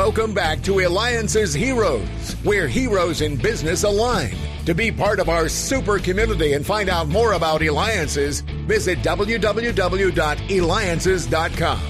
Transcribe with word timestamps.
Welcome 0.00 0.32
back 0.32 0.62
to 0.62 0.78
Eliances 0.78 1.52
Heroes, 1.52 2.32
where 2.42 2.66
heroes 2.66 3.20
in 3.20 3.36
business 3.36 3.84
align. 3.84 4.34
To 4.64 4.74
be 4.74 4.90
part 4.90 5.20
of 5.20 5.28
our 5.28 5.46
super 5.46 5.98
community 5.98 6.54
and 6.54 6.64
find 6.64 6.88
out 6.88 7.08
more 7.08 7.34
about 7.34 7.60
Eliances, 7.60 8.40
visit 8.66 9.00
www.eliances.com. 9.00 11.80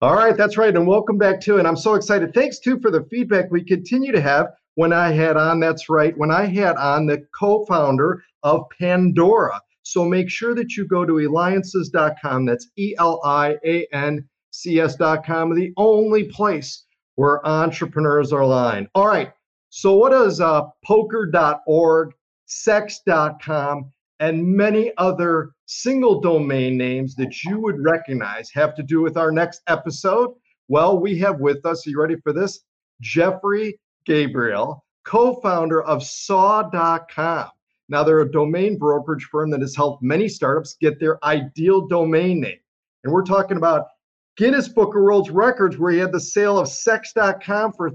All 0.00 0.14
right, 0.14 0.34
that's 0.34 0.56
right. 0.56 0.74
And 0.74 0.86
welcome 0.86 1.18
back 1.18 1.38
to, 1.42 1.58
and 1.58 1.68
I'm 1.68 1.76
so 1.76 1.96
excited. 1.96 2.32
Thanks 2.32 2.60
too 2.60 2.80
for 2.80 2.90
the 2.90 3.04
feedback 3.10 3.50
we 3.50 3.62
continue 3.62 4.12
to 4.12 4.22
have 4.22 4.46
when 4.76 4.94
I 4.94 5.12
had 5.12 5.36
on, 5.36 5.60
that's 5.60 5.90
right, 5.90 6.16
when 6.16 6.30
I 6.30 6.46
had 6.46 6.76
on 6.76 7.04
the 7.04 7.26
co 7.38 7.66
founder 7.66 8.24
of 8.42 8.62
Pandora. 8.80 9.60
So 9.82 10.06
make 10.06 10.30
sure 10.30 10.54
that 10.54 10.78
you 10.78 10.86
go 10.86 11.04
to 11.04 11.18
eliances.com. 11.18 12.46
That's 12.46 12.68
E 12.78 12.94
L 12.98 13.20
I 13.22 13.58
A 13.66 13.86
N 13.92 14.26
C 14.52 14.80
S.com, 14.80 15.54
the 15.54 15.72
only 15.76 16.24
place 16.24 16.84
where 17.16 17.46
entrepreneurs 17.46 18.32
are 18.32 18.42
aligned. 18.42 18.88
All 18.94 19.06
right. 19.06 19.32
So, 19.70 19.96
what 19.96 20.10
does 20.10 20.40
uh, 20.40 20.64
poker.org, 20.84 22.12
sex.com, 22.46 23.92
and 24.20 24.46
many 24.46 24.92
other 24.98 25.52
single 25.66 26.20
domain 26.20 26.76
names 26.76 27.14
that 27.16 27.42
you 27.42 27.58
would 27.58 27.80
recognize 27.80 28.50
have 28.50 28.74
to 28.74 28.82
do 28.82 29.00
with 29.00 29.16
our 29.16 29.32
next 29.32 29.62
episode? 29.66 30.34
Well, 30.68 30.98
we 30.98 31.18
have 31.18 31.40
with 31.40 31.64
us, 31.64 31.86
are 31.86 31.90
you 31.90 32.00
ready 32.00 32.16
for 32.16 32.32
this? 32.32 32.60
Jeffrey 33.00 33.80
Gabriel, 34.04 34.84
co 35.04 35.40
founder 35.40 35.82
of 35.82 36.02
saw.com. 36.02 37.48
Now, 37.88 38.04
they're 38.04 38.20
a 38.20 38.30
domain 38.30 38.78
brokerage 38.78 39.24
firm 39.24 39.50
that 39.50 39.60
has 39.60 39.74
helped 39.74 40.02
many 40.02 40.28
startups 40.28 40.76
get 40.80 41.00
their 41.00 41.22
ideal 41.24 41.86
domain 41.88 42.40
name. 42.40 42.58
And 43.04 43.12
we're 43.12 43.24
talking 43.24 43.56
about 43.56 43.88
Guinness 44.36 44.68
Book 44.68 44.94
of 44.94 45.02
World 45.02 45.30
Records, 45.30 45.78
where 45.78 45.92
he 45.92 45.98
had 45.98 46.12
the 46.12 46.20
sale 46.20 46.58
of 46.58 46.68
sex.com 46.68 47.72
for 47.72 47.90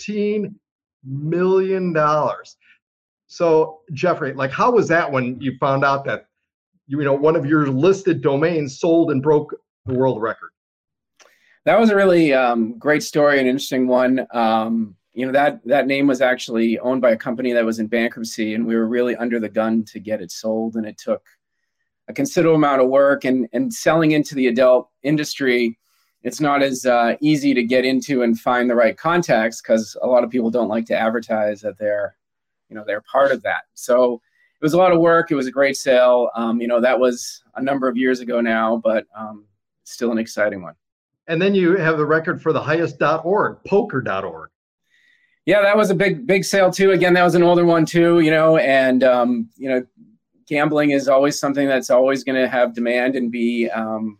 $13 0.00 0.54
million. 1.04 1.96
So, 3.28 3.80
Jeffrey, 3.92 4.34
like, 4.34 4.50
how 4.50 4.70
was 4.70 4.88
that 4.88 5.10
when 5.10 5.40
you 5.40 5.56
found 5.58 5.84
out 5.84 6.04
that, 6.04 6.26
you 6.86 7.02
know, 7.02 7.14
one 7.14 7.36
of 7.36 7.46
your 7.46 7.68
listed 7.68 8.22
domains 8.22 8.78
sold 8.78 9.10
and 9.10 9.22
broke 9.22 9.54
the 9.86 9.94
world 9.94 10.20
record? 10.20 10.50
That 11.64 11.80
was 11.80 11.90
a 11.90 11.96
really 11.96 12.32
um, 12.32 12.78
great 12.78 13.02
story, 13.02 13.40
an 13.40 13.46
interesting 13.46 13.88
one. 13.88 14.26
Um, 14.32 14.94
you 15.16 15.24
know 15.24 15.32
that 15.32 15.60
that 15.64 15.86
name 15.86 16.06
was 16.06 16.20
actually 16.20 16.78
owned 16.78 17.00
by 17.00 17.12
a 17.12 17.16
company 17.16 17.52
that 17.52 17.64
was 17.64 17.78
in 17.78 17.86
bankruptcy 17.86 18.52
and 18.52 18.66
we 18.66 18.76
were 18.76 18.86
really 18.86 19.16
under 19.16 19.40
the 19.40 19.48
gun 19.48 19.82
to 19.84 19.98
get 19.98 20.20
it 20.20 20.30
sold 20.30 20.76
and 20.76 20.84
it 20.84 20.98
took 20.98 21.22
a 22.08 22.12
considerable 22.12 22.56
amount 22.56 22.80
of 22.80 22.88
work 22.88 23.24
and 23.24 23.48
and 23.52 23.72
selling 23.72 24.12
into 24.12 24.34
the 24.34 24.46
adult 24.46 24.90
industry 25.02 25.78
it's 26.26 26.40
not 26.40 26.60
as 26.60 26.84
uh, 26.84 27.14
easy 27.20 27.54
to 27.54 27.62
get 27.62 27.84
into 27.84 28.22
and 28.22 28.40
find 28.40 28.68
the 28.68 28.74
right 28.74 28.96
contacts 28.98 29.62
because 29.62 29.96
a 30.02 30.08
lot 30.08 30.24
of 30.24 30.30
people 30.30 30.50
don't 30.50 30.66
like 30.66 30.84
to 30.86 30.98
advertise 30.98 31.60
that 31.60 31.78
they're 31.78 32.16
you 32.68 32.74
know 32.74 32.82
they're 32.84 33.02
part 33.02 33.30
of 33.30 33.42
that. 33.42 33.62
So 33.74 34.14
it 34.14 34.64
was 34.64 34.72
a 34.72 34.78
lot 34.78 34.90
of 34.90 34.98
work 34.98 35.30
it 35.30 35.36
was 35.36 35.46
a 35.46 35.52
great 35.52 35.76
sale 35.76 36.30
um, 36.34 36.60
you 36.60 36.66
know 36.66 36.80
that 36.80 36.98
was 36.98 37.44
a 37.54 37.62
number 37.62 37.88
of 37.88 37.96
years 37.96 38.20
ago 38.20 38.40
now 38.40 38.80
but 38.82 39.06
um, 39.16 39.44
still 39.84 40.10
an 40.10 40.18
exciting 40.18 40.62
one. 40.62 40.74
And 41.28 41.40
then 41.40 41.54
you 41.54 41.76
have 41.76 41.96
the 41.98 42.06
record 42.06 42.42
for 42.42 42.52
the 42.52 42.62
highest.org 42.62 43.58
poker.org 43.64 44.50
yeah, 45.46 45.62
that 45.62 45.76
was 45.76 45.90
a 45.90 45.94
big 45.94 46.26
big 46.26 46.44
sale 46.44 46.72
too. 46.72 46.90
Again, 46.90 47.14
that 47.14 47.22
was 47.22 47.36
an 47.36 47.44
older 47.44 47.64
one 47.64 47.86
too, 47.86 48.18
you 48.18 48.32
know, 48.32 48.56
and 48.56 49.04
um, 49.04 49.48
you 49.56 49.68
know, 49.68 49.86
gambling 50.46 50.90
is 50.90 51.08
always 51.08 51.38
something 51.38 51.66
that's 51.68 51.90
always 51.90 52.24
going 52.24 52.40
to 52.40 52.48
have 52.48 52.74
demand 52.74 53.16
and 53.16 53.30
be 53.30 53.68
um, 53.70 54.18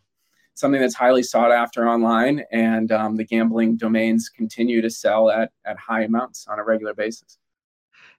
something 0.55 0.81
that's 0.81 0.95
highly 0.95 1.23
sought 1.23 1.53
after 1.53 1.89
online. 1.89 2.45
And 2.51 2.91
um, 2.93 3.17
the 3.17 3.25
gambling 3.25 3.77
domains 3.77 4.29
continue 4.29 4.81
to 4.83 4.91
sell 4.91 5.31
at 5.31 5.53
at 5.65 5.79
high 5.79 6.03
amounts 6.03 6.47
on 6.49 6.59
a 6.59 6.65
regular 6.65 6.95
basis. 6.95 7.39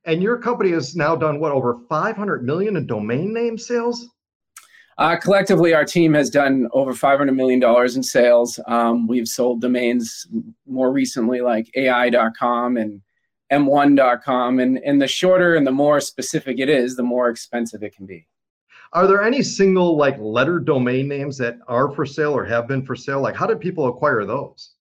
And 0.06 0.24
your 0.24 0.38
company 0.38 0.72
has 0.72 0.96
now 0.96 1.16
done 1.16 1.40
what 1.40 1.52
over 1.52 1.80
500 1.90 2.44
million 2.44 2.78
in 2.78 2.88
domain 2.88 3.34
name 3.34 3.58
sales. 3.58 4.08
Uh, 4.98 5.16
collectively, 5.16 5.74
our 5.74 5.86
team 5.86 6.14
has 6.14 6.30
done 6.30 6.68
over 6.72 6.94
$500 6.94 7.36
million 7.36 7.62
in 7.96 8.02
sales. 8.02 8.60
Um, 8.66 9.06
we've 9.06 9.28
sold 9.28 9.62
domains 9.62 10.26
more 10.66 10.92
recently 10.92 11.42
like 11.42 11.70
AI.com 11.76 12.78
and 12.78 13.02
M1.com. 13.52 14.60
And, 14.60 14.80
and 14.80 15.02
the 15.02 15.08
shorter 15.08 15.56
and 15.56 15.66
the 15.66 15.72
more 15.72 16.00
specific 16.00 16.60
it 16.60 16.70
is, 16.70 16.96
the 16.96 17.04
more 17.04 17.30
expensive 17.30 17.84
it 17.84 17.96
can 17.96 18.06
be. 18.06 18.28
Are 18.94 19.08
there 19.08 19.24
any 19.24 19.44
single 19.44 19.98
like 19.98 20.18
letter 20.20 20.60
domain 20.60 21.08
names 21.08 21.38
that 21.38 21.58
are 21.68 21.92
for 21.92 22.06
sale 22.06 22.34
or 22.34 22.46
have 22.46 22.68
been 22.68 22.86
for 22.86 22.96
sale? 22.96 23.22
Like, 23.22 23.36
how 23.36 23.46
did 23.46 23.60
people 23.60 23.88
acquire 23.88 24.26
those? 24.26 24.72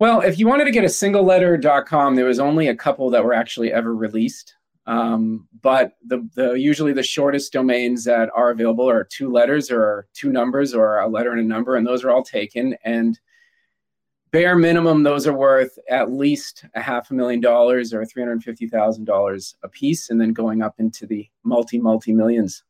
Well, 0.00 0.20
if 0.20 0.38
you 0.38 0.46
wanted 0.46 0.64
to 0.64 0.70
get 0.70 0.84
a 0.84 0.88
single 0.88 1.24
letter.com, 1.24 2.14
there 2.14 2.24
was 2.24 2.38
only 2.38 2.68
a 2.68 2.76
couple 2.76 3.10
that 3.10 3.24
were 3.24 3.34
actually 3.34 3.72
ever 3.72 3.94
released. 3.94 4.54
Um, 4.86 5.48
but 5.60 5.96
the, 6.06 6.26
the 6.34 6.52
usually 6.52 6.94
the 6.94 7.02
shortest 7.02 7.52
domains 7.52 8.04
that 8.04 8.30
are 8.34 8.50
available 8.50 8.88
are 8.88 9.04
two 9.04 9.30
letters 9.30 9.70
or 9.70 10.06
two 10.14 10.32
numbers 10.32 10.72
or 10.72 11.00
a 11.00 11.08
letter 11.08 11.32
and 11.32 11.40
a 11.40 11.44
number, 11.44 11.76
and 11.76 11.86
those 11.86 12.04
are 12.04 12.10
all 12.10 12.22
taken. 12.22 12.74
And 12.84 13.18
bare 14.30 14.56
minimum, 14.56 15.02
those 15.02 15.26
are 15.26 15.32
worth 15.32 15.78
at 15.88 16.10
least 16.12 16.64
a 16.74 16.80
half 16.80 17.10
a 17.10 17.14
million 17.14 17.40
dollars 17.40 17.92
or 17.92 18.04
three 18.04 18.22
hundred 18.22 18.42
fifty 18.42 18.68
thousand 18.68 19.04
dollars 19.04 19.56
a 19.62 19.68
piece, 19.68 20.10
and 20.10 20.20
then 20.20 20.32
going 20.32 20.62
up 20.62 20.74
into 20.78 21.06
the 21.06 21.28
multi 21.44 21.78
multi 21.78 22.12
millions, 22.12 22.64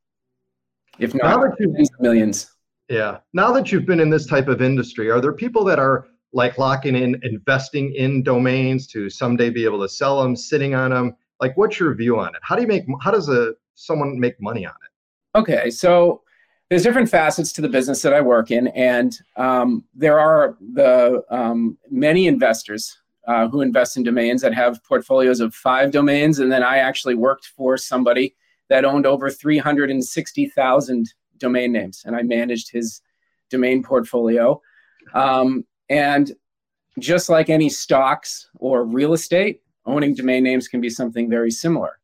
if 0.99 1.15
not 1.15 1.55
millions. 2.01 2.55
Yeah. 2.89 3.19
Now 3.35 3.53
that 3.53 3.71
you've 3.71 3.87
been 3.87 4.01
in 4.01 4.11
this 4.11 4.27
type 4.27 4.49
of 4.49 4.63
industry, 4.63 5.11
are 5.11 5.21
there 5.21 5.33
people 5.33 5.63
that 5.65 5.79
are 5.79 6.07
like 6.33 6.59
locking 6.59 6.95
in, 6.95 7.21
investing 7.23 7.95
in 7.95 8.23
domains 8.23 8.87
to 8.89 9.11
someday 9.11 9.51
be 9.51 9.65
able 9.65 9.81
to 9.81 9.89
sell 9.89 10.23
them, 10.23 10.37
sitting 10.37 10.75
on 10.75 10.91
them? 10.91 11.15
like 11.41 11.57
what's 11.57 11.79
your 11.79 11.95
view 11.95 12.19
on 12.19 12.35
it 12.35 12.41
how 12.43 12.55
do 12.55 12.63
you 12.63 12.69
make 12.69 12.85
how 13.01 13.11
does 13.11 13.29
a 13.29 13.53
someone 13.75 14.19
make 14.19 14.41
money 14.41 14.67
on 14.67 14.75
it 14.85 15.39
okay 15.39 15.71
so 15.71 16.23
there's 16.69 16.83
different 16.83 17.09
facets 17.09 17.53
to 17.53 17.61
the 17.61 17.69
business 17.69 18.03
that 18.03 18.13
i 18.13 18.21
work 18.21 18.51
in 18.51 18.69
and 18.69 19.19
um, 19.37 19.85
there 19.95 20.19
are 20.19 20.57
the 20.73 21.23
um, 21.31 21.77
many 21.91 22.27
investors 22.27 22.99
uh, 23.27 23.47
who 23.49 23.61
invest 23.61 23.97
in 23.97 24.03
domains 24.03 24.43
that 24.43 24.55
have 24.55 24.83
portfolios 24.85 25.41
of 25.41 25.55
five 25.55 25.91
domains 25.91 26.39
and 26.39 26.53
then 26.53 26.63
i 26.63 26.79
actually 26.79 27.15
worked 27.15 27.47
for 27.47 27.77
somebody 27.77 28.35
that 28.69 28.85
owned 28.85 29.07
over 29.07 29.31
360000 29.31 31.15
domain 31.39 31.73
names 31.73 32.03
and 32.05 32.17
i 32.17 32.23
managed 32.23 32.71
his 32.71 33.01
domain 33.51 33.83
portfolio 33.83 34.61
um, 35.15 35.65
and 35.89 36.33
just 36.99 37.29
like 37.29 37.49
any 37.49 37.69
stocks 37.69 38.49
or 38.59 38.85
real 38.85 39.13
estate 39.13 39.63
owning 39.89 40.15
domain 40.15 40.45
names 40.45 40.69
can 40.69 40.81
be 40.81 40.91
something 40.91 41.29
very 41.29 41.51
similar. 41.51 41.99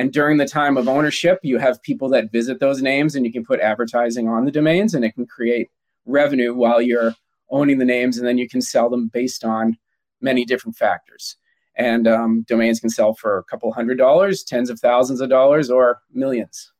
And 0.00 0.14
during 0.14 0.38
the 0.38 0.48
time 0.48 0.78
of 0.78 0.88
ownership, 0.88 1.40
you 1.42 1.58
have 1.58 1.82
people 1.82 2.08
that 2.08 2.32
visit 2.32 2.58
those 2.58 2.80
names 2.80 3.16
and 3.16 3.26
you 3.26 3.30
can 3.30 3.44
put 3.44 3.60
advertising 3.60 4.28
on 4.28 4.46
the 4.46 4.50
domains 4.50 4.94
and 4.94 5.04
it 5.04 5.12
can 5.12 5.26
create 5.26 5.68
revenue 6.06 6.54
while 6.54 6.80
you're 6.80 7.14
owning 7.50 7.76
the 7.76 7.84
names 7.84 8.16
and 8.16 8.26
then 8.26 8.38
you 8.38 8.48
can 8.48 8.62
sell 8.62 8.88
them 8.88 9.08
based 9.08 9.44
on 9.44 9.76
many 10.22 10.46
different 10.46 10.74
factors. 10.74 11.36
And 11.76 12.08
um, 12.08 12.46
domains 12.48 12.80
can 12.80 12.88
sell 12.88 13.12
for 13.12 13.36
a 13.36 13.44
couple 13.44 13.70
hundred 13.74 13.98
dollars, 13.98 14.42
tens 14.42 14.70
of 14.70 14.80
thousands 14.80 15.20
of 15.20 15.28
dollars, 15.28 15.70
or 15.70 16.00
millions. 16.14 16.72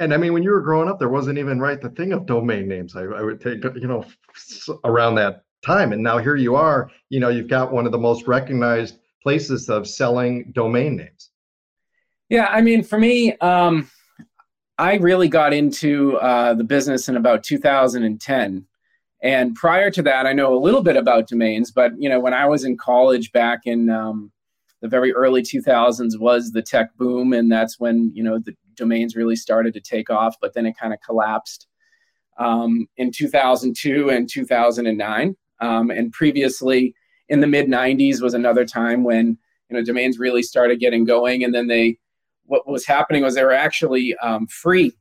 And 0.00 0.12
I 0.12 0.16
mean, 0.16 0.32
when 0.32 0.42
you 0.42 0.50
were 0.50 0.60
growing 0.60 0.88
up, 0.88 0.98
there 0.98 1.08
wasn't 1.08 1.38
even 1.38 1.60
right 1.60 1.80
the 1.80 1.90
thing 1.90 2.12
of 2.12 2.26
domain 2.26 2.66
names. 2.66 2.96
I, 2.96 3.02
I 3.02 3.22
would 3.22 3.40
take, 3.40 3.62
you 3.76 3.86
know, 3.86 4.04
around 4.82 5.14
that 5.14 5.44
time. 5.64 5.92
And 5.92 6.02
now 6.02 6.18
here 6.18 6.34
you 6.34 6.56
are, 6.56 6.90
you 7.10 7.20
know, 7.20 7.28
you've 7.28 7.46
got 7.46 7.72
one 7.72 7.86
of 7.86 7.92
the 7.92 7.98
most 7.98 8.26
recognized 8.26 8.98
places 9.22 9.68
of 9.68 9.86
selling 9.86 10.50
domain 10.52 10.96
names? 10.96 11.27
Yeah, 12.28 12.46
I 12.46 12.60
mean, 12.60 12.82
for 12.82 12.98
me, 12.98 13.36
um, 13.38 13.90
I 14.76 14.94
really 14.96 15.28
got 15.28 15.52
into 15.52 16.16
uh, 16.18 16.54
the 16.54 16.64
business 16.64 17.08
in 17.08 17.16
about 17.16 17.42
2010. 17.42 18.66
And 19.20 19.54
prior 19.56 19.90
to 19.90 20.02
that, 20.02 20.26
I 20.26 20.32
know 20.32 20.54
a 20.54 20.60
little 20.60 20.82
bit 20.82 20.96
about 20.96 21.26
domains, 21.26 21.72
but 21.72 21.92
you 21.98 22.08
know, 22.08 22.20
when 22.20 22.34
I 22.34 22.46
was 22.46 22.64
in 22.64 22.76
college 22.76 23.32
back 23.32 23.60
in 23.64 23.90
um, 23.90 24.30
the 24.80 24.88
very 24.88 25.12
early 25.12 25.42
2000s 25.42 26.18
was 26.20 26.52
the 26.52 26.62
tech 26.62 26.96
boom, 26.96 27.32
and 27.32 27.50
that's 27.50 27.80
when 27.80 28.12
you 28.14 28.22
know 28.22 28.38
the 28.38 28.54
domains 28.76 29.16
really 29.16 29.34
started 29.34 29.74
to 29.74 29.80
take 29.80 30.08
off. 30.08 30.36
But 30.40 30.54
then 30.54 30.66
it 30.66 30.76
kind 30.78 30.92
of 30.92 31.00
collapsed 31.00 31.66
um, 32.38 32.86
in 32.96 33.10
2002 33.10 34.10
and 34.10 34.28
2009. 34.28 35.36
Um, 35.60 35.90
and 35.90 36.12
previously, 36.12 36.94
in 37.28 37.40
the 37.40 37.48
mid 37.48 37.66
90s 37.66 38.22
was 38.22 38.34
another 38.34 38.64
time 38.64 39.02
when 39.02 39.36
you 39.68 39.76
know 39.76 39.82
domains 39.82 40.20
really 40.20 40.42
started 40.44 40.78
getting 40.78 41.04
going 41.04 41.42
and 41.42 41.52
then 41.52 41.66
they 41.66 41.98
what 42.48 42.66
was 42.66 42.86
happening 42.86 43.22
was 43.22 43.34
they 43.34 43.44
were 43.44 43.52
actually 43.52 44.16
um, 44.16 44.46
free 44.48 44.92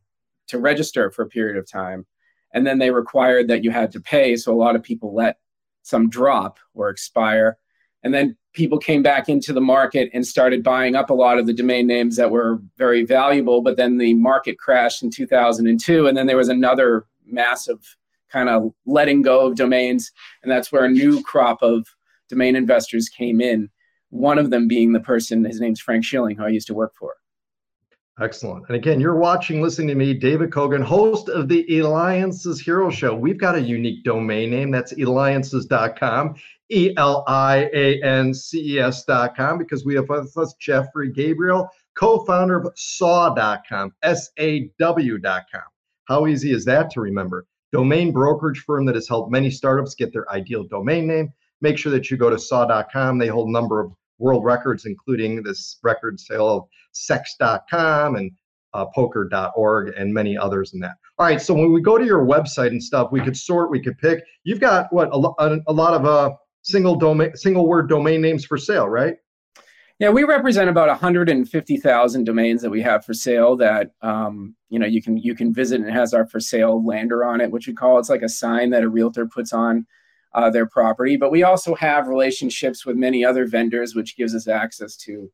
to 0.48 0.60
register 0.60 1.12
for 1.12 1.24
a 1.24 1.28
period 1.28 1.58
of 1.58 1.70
time 1.70 2.06
and 2.54 2.66
then 2.66 2.80
they 2.80 2.92
required 2.92 3.48
that 3.48 3.64
you 3.64 3.72
had 3.72 3.92
to 3.92 4.00
pay 4.00 4.36
so 4.36 4.54
a 4.54 4.56
lot 4.56 4.76
of 4.76 4.84
people 4.84 5.14
let 5.14 5.38
some 5.84 6.10
drop 6.10 6.60
or 6.74 6.90
expire 6.90 7.58
and 8.04 8.14
then 8.14 8.38
people 8.54 8.78
came 8.78 9.04
back 9.04 9.28
into 9.28 9.54
the 9.54 9.62
market 9.62 10.10
and 10.14 10.26
started 10.26 10.64
buying 10.64 10.96
up 10.96 11.10
a 11.10 11.14
lot 11.14 11.38
of 11.38 11.46
the 11.46 11.54
domain 11.54 11.88
names 11.88 12.16
that 12.16 12.32
were 12.32 12.62
very 12.78 13.04
valuable 13.04 13.62
but 13.62 13.78
then 13.78 13.98
the 13.98 14.14
market 14.14 14.58
crashed 14.58 15.04
in 15.04 15.10
2002 15.10 16.08
and 16.08 16.18
then 16.18 16.28
there 16.28 16.38
was 16.38 16.50
another 16.50 17.06
massive 17.26 17.98
kind 18.30 18.50
of 18.50 18.72
letting 18.86 19.22
go 19.22 19.48
of 19.48 19.56
domains, 19.56 20.12
and 20.44 20.52
that's 20.52 20.72
where 20.72 20.86
a 20.86 20.90
new 20.90 21.22
crop 21.24 21.62
of 21.62 21.88
domain 22.30 22.56
investors 22.56 23.10
came 23.10 23.42
in. 23.42 23.70
One 24.10 24.38
of 24.38 24.50
them 24.50 24.68
being 24.68 24.94
the 24.94 25.00
person, 25.00 25.44
his 25.44 25.60
name's 25.60 25.80
Frank 25.80 26.04
Schilling, 26.04 26.38
who 26.38 26.44
I 26.44 26.50
used 26.50 26.68
to 26.68 26.74
work 26.74 26.94
for. 26.98 27.14
Excellent. 28.20 28.66
And 28.68 28.76
again, 28.76 29.00
you're 29.00 29.16
watching, 29.16 29.62
listening 29.62 29.90
to 29.90 29.96
me, 29.96 30.14
David 30.16 30.52
Cogan, 30.52 30.82
host 30.82 31.30
of 31.30 31.48
the 31.48 31.78
Eliances 31.78 32.60
Hero 32.60 32.90
Show. 32.90 33.16
We've 33.16 33.38
got 33.38 33.56
a 33.56 33.62
unique 33.62 34.04
domain 34.04 34.50
name. 34.50 34.72
That's 34.72 34.92
eliances.com, 34.94 36.36
E 36.70 36.94
L 36.98 37.24
I 37.28 37.70
A 37.74 38.02
N 38.02 38.34
C 38.34 38.76
E 38.76 38.80
S.com, 38.80 39.60
because 39.60 39.86
we 39.86 39.94
have 39.96 40.10
with 40.10 40.36
us 40.36 40.56
Jeffrey 40.60 41.12
Gabriel, 41.12 41.70
co 41.94 42.26
founder 42.26 42.58
of 42.58 42.74
SAW.com, 42.76 43.94
S 44.02 44.32
A 44.40 44.72
W.com. 44.80 45.62
How 46.06 46.26
easy 46.26 46.52
is 46.52 46.66
that 46.66 46.90
to 46.92 47.02
remember? 47.02 47.46
Domain 47.72 48.12
brokerage 48.12 48.64
firm 48.66 48.86
that 48.86 48.96
has 48.96 49.08
helped 49.08 49.32
many 49.32 49.52
startups 49.52 49.94
get 49.94 50.12
their 50.12 50.32
ideal 50.32 50.64
domain 50.64 51.06
name. 51.06 51.32
Make 51.62 51.78
sure 51.78 51.92
that 51.92 52.10
you 52.10 52.18
go 52.18 52.32
to 52.32 52.40
SAW.com. 52.40 53.20
They 53.20 53.28
hold 53.28 53.50
a 53.50 53.52
number 53.52 53.80
of 53.80 53.92
world 54.20 54.44
records, 54.44 54.86
including 54.86 55.44
this 55.44 55.78
record 55.84 56.20
sale 56.20 56.50
of 56.50 56.64
sex.com 56.92 58.16
and 58.16 58.32
uh, 58.74 58.86
poker.org 58.94 59.94
and 59.98 60.14
many 60.14 60.38
others 60.38 60.74
in 60.74 60.80
that. 60.80 60.96
All 61.18 61.26
right, 61.26 61.42
so 61.42 61.54
when 61.54 61.74
we 61.74 61.82
go 61.82 61.98
to 61.98 62.06
your 62.06 62.26
website 62.26 62.68
and 62.68 62.84
stuff, 62.84 63.12
we 63.12 63.22
could 63.22 63.36
sort, 63.36 63.72
we 63.72 63.82
could 63.82 63.98
pick. 63.98 64.24
You've 64.44 64.60
got 64.60 64.88
what 64.92 65.08
a, 65.08 65.62
a, 65.68 65.74
lot 65.74 65.94
of 65.94 66.06
uh, 66.06 66.32
single 66.62 66.96
domain, 66.96 67.36
single 67.36 67.68
word 67.68 67.90
domain 67.90 68.22
names 68.22 68.46
for 68.46 68.58
sale, 68.58 68.88
right? 68.88 69.16
Yeah, 70.00 70.10
we 70.10 70.26
represent 70.26 70.70
about 70.70 70.90
150,000 70.90 72.24
domains 72.24 72.62
that 72.62 72.70
we 72.70 72.84
have 72.84 73.04
for 73.04 73.16
sale. 73.16 73.56
That 73.56 73.94
um, 74.04 74.56
you 74.70 74.78
know 74.78 74.86
you 74.86 75.02
can 75.02 75.18
you 75.18 75.34
can 75.34 75.52
visit 75.52 75.80
and 75.80 75.90
it 75.90 75.94
has 75.94 76.14
our 76.14 76.28
for 76.28 76.40
sale 76.40 76.86
lander 76.86 77.26
on 77.26 77.42
it, 77.42 77.50
which 77.50 77.66
we 77.66 77.74
call 77.74 77.98
it's 77.98 78.10
like 78.10 78.22
a 78.22 78.30
sign 78.30 78.70
that 78.72 78.84
a 78.84 78.90
realtor 78.90 79.26
puts 79.26 79.54
on 79.54 79.88
uh, 80.34 80.50
their 80.50 80.66
property. 80.66 81.18
But 81.18 81.32
we 81.32 81.44
also 81.44 81.76
have 81.76 82.08
relationships 82.08 82.86
with 82.86 82.96
many 82.96 83.24
other 83.24 83.46
vendors, 83.46 83.96
which 83.96 84.18
gives 84.18 84.36
us 84.36 84.48
access 84.48 84.96
to 84.98 85.32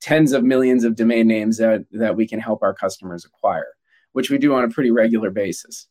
tens 0.00 0.32
of 0.32 0.42
millions 0.42 0.84
of 0.84 0.96
domain 0.96 1.26
names 1.28 1.58
that, 1.58 1.84
that 1.92 2.16
we 2.16 2.26
can 2.26 2.40
help 2.40 2.62
our 2.62 2.74
customers 2.74 3.24
acquire, 3.24 3.68
which 4.12 4.30
we 4.30 4.38
do 4.38 4.54
on 4.54 4.64
a 4.64 4.68
pretty 4.68 4.90
regular 4.90 5.30
basis. 5.30 5.86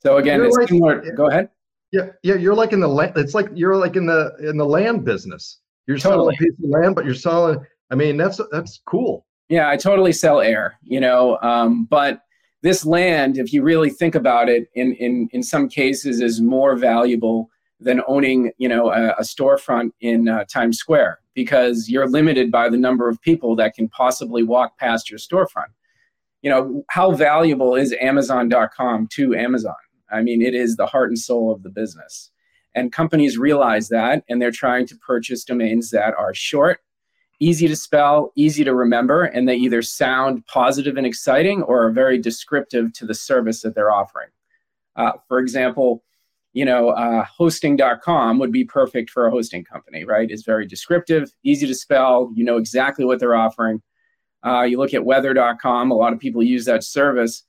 So 0.00 0.18
again, 0.18 0.38
you're 0.38 0.46
it's 0.46 0.56
like, 0.56 0.68
similar. 0.68 1.04
Yeah, 1.04 1.12
go 1.12 1.28
ahead. 1.28 1.48
Yeah, 1.92 2.10
yeah, 2.22 2.34
you're 2.34 2.54
like 2.54 2.72
in 2.72 2.80
the 2.80 2.88
land. 2.88 3.12
It's 3.16 3.34
like 3.34 3.48
you're 3.54 3.76
like 3.76 3.96
in 3.96 4.06
the 4.06 4.34
in 4.40 4.56
the 4.56 4.66
land 4.66 5.04
business. 5.04 5.60
You're 5.86 5.98
totally. 5.98 6.34
selling 6.34 6.50
a 6.50 6.56
piece 6.56 6.64
of 6.64 6.70
land, 6.70 6.94
but 6.94 7.04
you're 7.04 7.14
selling. 7.14 7.64
I 7.90 7.94
mean, 7.94 8.16
that's 8.16 8.40
that's 8.50 8.80
cool. 8.86 9.24
Yeah, 9.48 9.68
I 9.68 9.76
totally 9.76 10.12
sell 10.12 10.40
air. 10.40 10.78
You 10.82 11.00
know, 11.00 11.38
um, 11.42 11.86
but 11.86 12.20
this 12.62 12.84
land, 12.84 13.38
if 13.38 13.52
you 13.52 13.62
really 13.62 13.90
think 13.90 14.14
about 14.14 14.48
it, 14.48 14.68
in 14.74 14.92
in 14.94 15.28
in 15.32 15.42
some 15.42 15.68
cases, 15.68 16.20
is 16.20 16.40
more 16.40 16.76
valuable 16.76 17.48
than 17.80 18.00
owning 18.06 18.52
you 18.58 18.68
know 18.68 18.90
a, 18.90 19.10
a 19.10 19.22
storefront 19.22 19.90
in 20.00 20.28
uh, 20.28 20.44
Times 20.44 20.78
Square 20.78 21.20
because 21.34 21.88
you're 21.88 22.08
limited 22.08 22.50
by 22.50 22.68
the 22.68 22.78
number 22.78 23.08
of 23.08 23.20
people 23.20 23.54
that 23.56 23.74
can 23.74 23.88
possibly 23.88 24.42
walk 24.42 24.78
past 24.78 25.10
your 25.10 25.18
storefront. 25.18 25.70
You 26.42 26.50
know, 26.50 26.84
how 26.88 27.12
valuable 27.12 27.74
is 27.74 27.94
Amazon.com 28.00 29.08
to 29.12 29.34
Amazon? 29.34 29.74
I 30.10 30.22
mean, 30.22 30.40
it 30.40 30.54
is 30.54 30.76
the 30.76 30.86
heart 30.86 31.10
and 31.10 31.18
soul 31.18 31.52
of 31.52 31.62
the 31.62 31.68
business. 31.68 32.30
And 32.74 32.92
companies 32.92 33.38
realize 33.38 33.88
that, 33.88 34.22
and 34.28 34.40
they're 34.40 34.50
trying 34.50 34.86
to 34.88 34.96
purchase 34.96 35.44
domains 35.44 35.90
that 35.90 36.14
are 36.14 36.34
short, 36.34 36.80
easy 37.40 37.68
to 37.68 37.76
spell, 37.76 38.32
easy 38.36 38.64
to 38.64 38.74
remember, 38.74 39.24
and 39.24 39.48
they 39.48 39.56
either 39.56 39.82
sound 39.82 40.46
positive 40.46 40.96
and 40.96 41.06
exciting 41.06 41.62
or 41.62 41.86
are 41.86 41.90
very 41.90 42.18
descriptive 42.18 42.92
to 42.94 43.06
the 43.06 43.14
service 43.14 43.62
that 43.62 43.74
they're 43.74 43.90
offering. 43.92 44.28
Uh, 44.94 45.12
for 45.28 45.38
example, 45.38 46.02
you 46.56 46.64
know, 46.64 46.88
uh, 46.88 47.22
hosting.com 47.22 48.38
would 48.38 48.50
be 48.50 48.64
perfect 48.64 49.10
for 49.10 49.26
a 49.26 49.30
hosting 49.30 49.62
company, 49.62 50.04
right? 50.04 50.30
It's 50.30 50.42
very 50.42 50.66
descriptive, 50.66 51.30
easy 51.44 51.66
to 51.66 51.74
spell. 51.74 52.32
You 52.34 52.44
know 52.44 52.56
exactly 52.56 53.04
what 53.04 53.20
they're 53.20 53.34
offering. 53.34 53.82
Uh, 54.42 54.62
you 54.62 54.78
look 54.78 54.94
at 54.94 55.04
weather.com, 55.04 55.90
a 55.90 55.94
lot 55.94 56.14
of 56.14 56.18
people 56.18 56.42
use 56.42 56.64
that 56.64 56.82
service. 56.82 57.42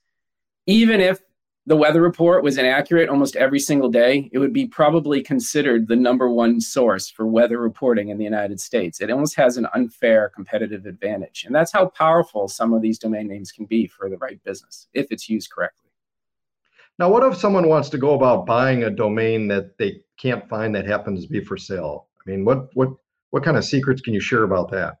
Even 0.66 1.00
if 1.00 1.20
the 1.64 1.74
weather 1.74 2.02
report 2.02 2.44
was 2.44 2.58
inaccurate 2.58 3.08
almost 3.08 3.34
every 3.34 3.60
single 3.60 3.88
day, 3.88 4.28
it 4.30 4.40
would 4.40 4.52
be 4.52 4.66
probably 4.66 5.22
considered 5.22 5.88
the 5.88 5.96
number 5.96 6.28
one 6.28 6.60
source 6.60 7.08
for 7.08 7.26
weather 7.26 7.58
reporting 7.58 8.10
in 8.10 8.18
the 8.18 8.24
United 8.24 8.60
States. 8.60 9.00
It 9.00 9.10
almost 9.10 9.36
has 9.36 9.56
an 9.56 9.68
unfair 9.72 10.28
competitive 10.34 10.84
advantage. 10.84 11.44
And 11.46 11.54
that's 11.54 11.72
how 11.72 11.86
powerful 11.86 12.46
some 12.46 12.74
of 12.74 12.82
these 12.82 12.98
domain 12.98 13.28
names 13.28 13.52
can 13.52 13.64
be 13.64 13.86
for 13.86 14.10
the 14.10 14.18
right 14.18 14.42
business 14.44 14.86
if 14.92 15.06
it's 15.10 15.30
used 15.30 15.50
correctly. 15.50 15.87
Now, 16.98 17.08
what 17.08 17.22
if 17.22 17.38
someone 17.38 17.68
wants 17.68 17.88
to 17.90 17.98
go 17.98 18.14
about 18.14 18.44
buying 18.44 18.82
a 18.82 18.90
domain 18.90 19.46
that 19.48 19.78
they 19.78 20.00
can't 20.18 20.48
find 20.48 20.74
that 20.74 20.86
happens 20.86 21.24
to 21.24 21.30
be 21.30 21.40
for 21.40 21.56
sale? 21.56 22.08
I 22.26 22.30
mean, 22.30 22.44
what 22.44 22.68
what 22.74 22.90
what 23.30 23.44
kind 23.44 23.56
of 23.56 23.64
secrets 23.64 24.00
can 24.00 24.14
you 24.14 24.20
share 24.20 24.42
about 24.42 24.70
that? 24.72 24.98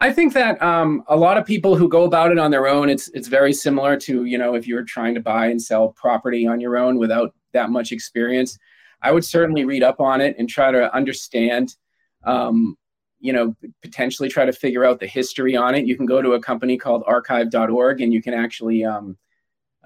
I 0.00 0.12
think 0.12 0.32
that 0.34 0.60
um, 0.62 1.02
a 1.08 1.16
lot 1.16 1.36
of 1.36 1.44
people 1.44 1.76
who 1.76 1.88
go 1.88 2.04
about 2.04 2.30
it 2.30 2.38
on 2.38 2.50
their 2.50 2.66
own, 2.66 2.88
it's 2.88 3.08
it's 3.08 3.28
very 3.28 3.52
similar 3.52 3.96
to 3.98 4.24
you 4.24 4.38
know 4.38 4.54
if 4.54 4.66
you're 4.66 4.84
trying 4.84 5.14
to 5.14 5.20
buy 5.20 5.46
and 5.46 5.62
sell 5.62 5.90
property 5.90 6.46
on 6.46 6.60
your 6.60 6.76
own 6.76 6.98
without 6.98 7.34
that 7.52 7.70
much 7.70 7.92
experience. 7.92 8.58
I 9.00 9.12
would 9.12 9.24
certainly 9.24 9.64
read 9.64 9.84
up 9.84 10.00
on 10.00 10.20
it 10.20 10.34
and 10.38 10.48
try 10.48 10.72
to 10.72 10.92
understand, 10.92 11.76
um, 12.24 12.76
you 13.20 13.32
know, 13.32 13.54
potentially 13.80 14.28
try 14.28 14.44
to 14.44 14.52
figure 14.52 14.84
out 14.84 14.98
the 14.98 15.06
history 15.06 15.54
on 15.54 15.76
it. 15.76 15.86
You 15.86 15.96
can 15.96 16.06
go 16.06 16.20
to 16.20 16.32
a 16.32 16.40
company 16.40 16.76
called 16.76 17.04
Archive.org 17.06 18.00
and 18.00 18.12
you 18.12 18.20
can 18.20 18.34
actually 18.34 18.84
um, 18.84 19.16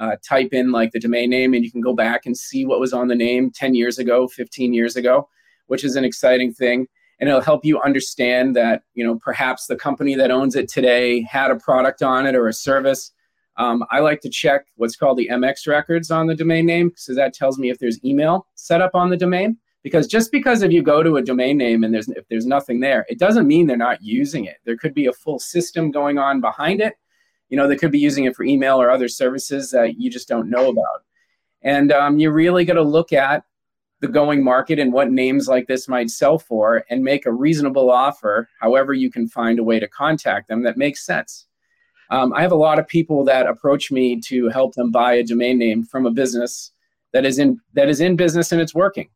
uh, 0.03 0.17
type 0.29 0.53
in 0.53 0.73
like 0.73 0.91
the 0.91 0.99
domain 0.99 1.31
name 1.31 1.55
and 1.55 1.65
you 1.65 1.71
can 1.71 1.81
go 1.81 1.95
back 1.95 2.27
and 2.27 2.37
see 2.37 2.67
what 2.67 2.81
was 2.81 2.93
on 2.93 3.07
the 3.07 3.15
name 3.15 3.53
10 3.53 3.75
years 3.75 3.99
ago 3.99 4.27
15 4.27 4.75
years 4.75 4.97
ago 4.97 5.29
which 5.73 5.85
is 5.85 5.97
an 5.97 6.05
exciting 6.05 6.53
thing. 6.53 6.87
And 7.19 7.29
it'll 7.29 7.41
help 7.41 7.65
you 7.65 7.81
understand 7.81 8.57
that 8.57 8.83
you 8.95 9.05
know 9.05 9.19
perhaps 9.19 9.67
the 9.67 9.77
company 9.77 10.15
that 10.17 10.31
owns 10.31 10.57
it 10.57 10.69
today 10.69 11.23
had 11.23 11.51
a 11.51 11.57
product 11.57 12.03
on 12.03 12.27
it 12.27 12.35
or 12.35 12.47
a 12.49 12.53
service. 12.53 13.13
Um, 13.57 13.85
i 13.91 14.01
like 14.01 14.21
to 14.23 14.31
check 14.31 14.65
what's 14.77 14.97
called 14.97 15.19
the 15.19 15.29
mx 15.31 15.67
records 15.67 16.11
on 16.11 16.27
the 16.27 16.35
domain 16.35 16.65
name 16.65 16.91
so 16.97 17.15
that 17.15 17.35
tells 17.35 17.59
me 17.59 17.69
if 17.69 17.79
there's 17.79 18.03
email 18.03 18.47
set 18.55 18.81
up 18.81 18.95
on 18.95 19.09
the 19.11 19.17
domain. 19.17 19.57
Because 19.83 20.07
just 20.07 20.31
because 20.31 20.63
if 20.63 20.73
you 20.73 20.83
go 20.83 21.03
to 21.03 21.17
a 21.17 21.23
domain 21.23 21.57
name 21.57 21.85
and 21.85 21.95
there's 21.95 22.09
if 22.09 22.27
there's 22.29 22.47
nothing 22.47 22.81
there 22.81 23.07
it 23.09 23.19
doesn't 23.19 23.47
mean 23.47 23.67
they're 23.67 23.77
not 23.77 24.03
using 24.03 24.45
it. 24.45 24.57
There 24.65 24.77
could 24.77 24.95
be 24.95 25.07
a 25.07 25.13
full 25.13 25.39
system 25.39 25.91
going 25.91 26.19
on 26.19 26.41
behind 26.41 26.81
it 26.81 26.95
you 27.53 27.59
know 27.59 27.69
they 27.69 27.77
could 27.77 27.93
be 27.93 27.99
using 27.99 28.25
it 28.25 28.35
for 28.35 28.45
email 28.45 28.81
or 28.81 28.91
other 28.91 29.09
services 29.09 29.71
that 29.73 30.01
you 30.01 30.11
just 30.11 30.27
don't 30.27 30.49
know 30.49 30.71
about. 30.71 31.05
And 31.61 31.93
um, 31.93 32.19
you 32.19 32.31
really 32.31 32.65
got 32.65 32.75
to 32.75 32.83
look 32.83 33.13
at 33.13 33.45
the 34.01 34.09
going 34.09 34.43
market 34.43 34.79
and 34.79 34.91
what 34.91 35.13
names 35.13 35.49
like 35.49 35.67
this 35.67 35.87
might 35.87 36.09
sell 36.09 36.39
for 36.39 36.83
and 36.89 37.05
make 37.05 37.27
a 37.27 37.33
reasonable 37.33 37.91
offer 37.91 38.49
however 38.59 38.95
you 38.95 39.11
can 39.11 39.29
find 39.29 39.59
a 39.59 39.63
way 39.63 39.79
to 39.79 39.87
contact 39.87 40.49
them 40.49 40.63
that 40.63 40.79
makes 40.79 41.05
sense. 41.05 41.47
Um, 42.09 42.33
i 42.33 42.41
have 42.41 42.53
a 42.53 42.57
lot 42.57 42.79
of 42.79 42.89
people 42.89 43.23
that 43.27 43.47
approach 43.47 43.93
me 43.93 44.19
to 44.23 44.49
help 44.49 44.75
them 44.75 44.91
buy 44.91 45.13
a 45.13 45.23
domain 45.23 45.59
name 45.59 45.85
from 45.85 46.07
a 46.07 46.11
business 46.11 46.73
that 47.13 47.27
is 47.27 47.39
in 47.39 47.61
that 47.75 47.91
is 47.91 48.01
in 48.01 48.17
business 48.17 48.51
and 48.51 48.63
it's 48.63 48.75
working. 48.75 49.11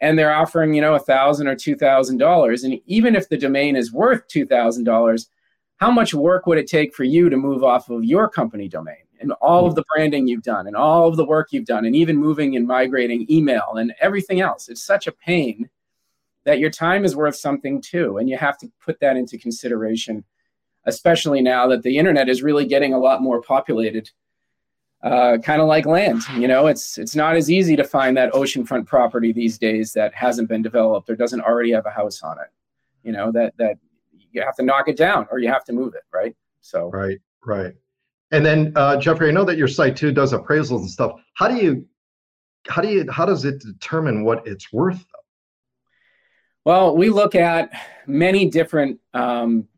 And 0.00 0.18
they're 0.18 0.34
offering 0.34 0.74
you 0.74 0.80
know 0.80 0.96
a 0.96 1.06
thousand 1.14 1.46
or 1.46 1.54
two 1.54 1.76
thousand 1.76 2.18
dollars. 2.18 2.64
And 2.64 2.80
even 2.86 3.14
if 3.14 3.28
the 3.28 3.38
domain 3.38 3.76
is 3.76 3.92
worth 3.92 4.26
two 4.26 4.44
thousand 4.44 4.84
dollars 4.84 5.28
how 5.76 5.90
much 5.90 6.14
work 6.14 6.46
would 6.46 6.58
it 6.58 6.66
take 6.66 6.94
for 6.94 7.04
you 7.04 7.28
to 7.28 7.36
move 7.36 7.62
off 7.62 7.90
of 7.90 8.04
your 8.04 8.28
company 8.28 8.68
domain 8.68 8.96
and 9.20 9.32
all 9.40 9.66
of 9.66 9.74
the 9.74 9.84
branding 9.94 10.26
you've 10.26 10.42
done 10.42 10.66
and 10.66 10.76
all 10.76 11.08
of 11.08 11.16
the 11.16 11.24
work 11.24 11.48
you've 11.50 11.66
done 11.66 11.84
and 11.84 11.94
even 11.94 12.16
moving 12.16 12.56
and 12.56 12.66
migrating 12.66 13.26
email 13.30 13.74
and 13.76 13.92
everything 14.00 14.40
else? 14.40 14.68
It's 14.68 14.82
such 14.82 15.06
a 15.06 15.12
pain 15.12 15.68
that 16.44 16.58
your 16.60 16.70
time 16.70 17.04
is 17.04 17.16
worth 17.16 17.36
something 17.36 17.80
too 17.80 18.18
and 18.18 18.28
you 18.30 18.38
have 18.38 18.56
to 18.58 18.70
put 18.80 19.00
that 19.00 19.16
into 19.16 19.36
consideration 19.36 20.24
especially 20.86 21.42
now 21.42 21.66
that 21.66 21.82
the 21.82 21.98
internet 21.98 22.28
is 22.28 22.42
really 22.42 22.64
getting 22.64 22.94
a 22.94 22.98
lot 22.98 23.20
more 23.20 23.42
populated 23.42 24.08
uh, 25.02 25.36
kind 25.38 25.60
of 25.60 25.66
like 25.68 25.84
land 25.84 26.22
you 26.36 26.48
know? 26.48 26.68
It's 26.68 26.96
it's 26.96 27.14
not 27.14 27.36
as 27.36 27.50
easy 27.50 27.76
to 27.76 27.84
find 27.84 28.16
that 28.16 28.32
oceanfront 28.32 28.86
property 28.86 29.32
these 29.32 29.58
days 29.58 29.92
that 29.92 30.14
hasn't 30.14 30.48
been 30.48 30.62
developed 30.62 31.10
or 31.10 31.16
doesn't 31.16 31.42
already 31.42 31.72
have 31.72 31.86
a 31.86 31.90
house 31.90 32.22
on 32.22 32.38
it 32.38 32.48
you 33.02 33.12
know? 33.12 33.30
That 33.32 33.54
that 33.58 33.78
you 34.36 34.42
have 34.42 34.56
to 34.56 34.62
knock 34.62 34.88
it 34.88 34.96
down 34.96 35.26
or 35.30 35.38
you 35.38 35.48
have 35.48 35.64
to 35.64 35.72
move 35.72 35.94
it, 35.94 36.04
right? 36.12 36.36
So 36.60 36.90
right, 36.90 37.18
right. 37.44 37.74
And 38.30 38.44
then 38.44 38.72
uh, 38.76 38.96
Jeffrey, 38.96 39.28
I 39.28 39.32
know 39.32 39.44
that 39.44 39.56
your 39.56 39.68
site 39.68 39.96
too 39.96 40.12
does 40.12 40.32
appraisals 40.32 40.80
and 40.80 40.90
stuff. 40.90 41.12
How 41.34 41.48
do 41.48 41.56
you, 41.56 41.86
how 42.68 42.82
do 42.82 42.88
you, 42.88 43.10
how 43.10 43.24
does 43.24 43.44
it 43.44 43.60
determine 43.60 44.24
what 44.24 44.46
it's 44.46 44.72
worth? 44.72 44.98
Though? 44.98 45.20
Well, 46.64 46.96
we 46.96 47.10
look 47.10 47.34
at 47.34 47.72
many 48.06 48.48
different 48.48 48.98
um, 49.14 49.68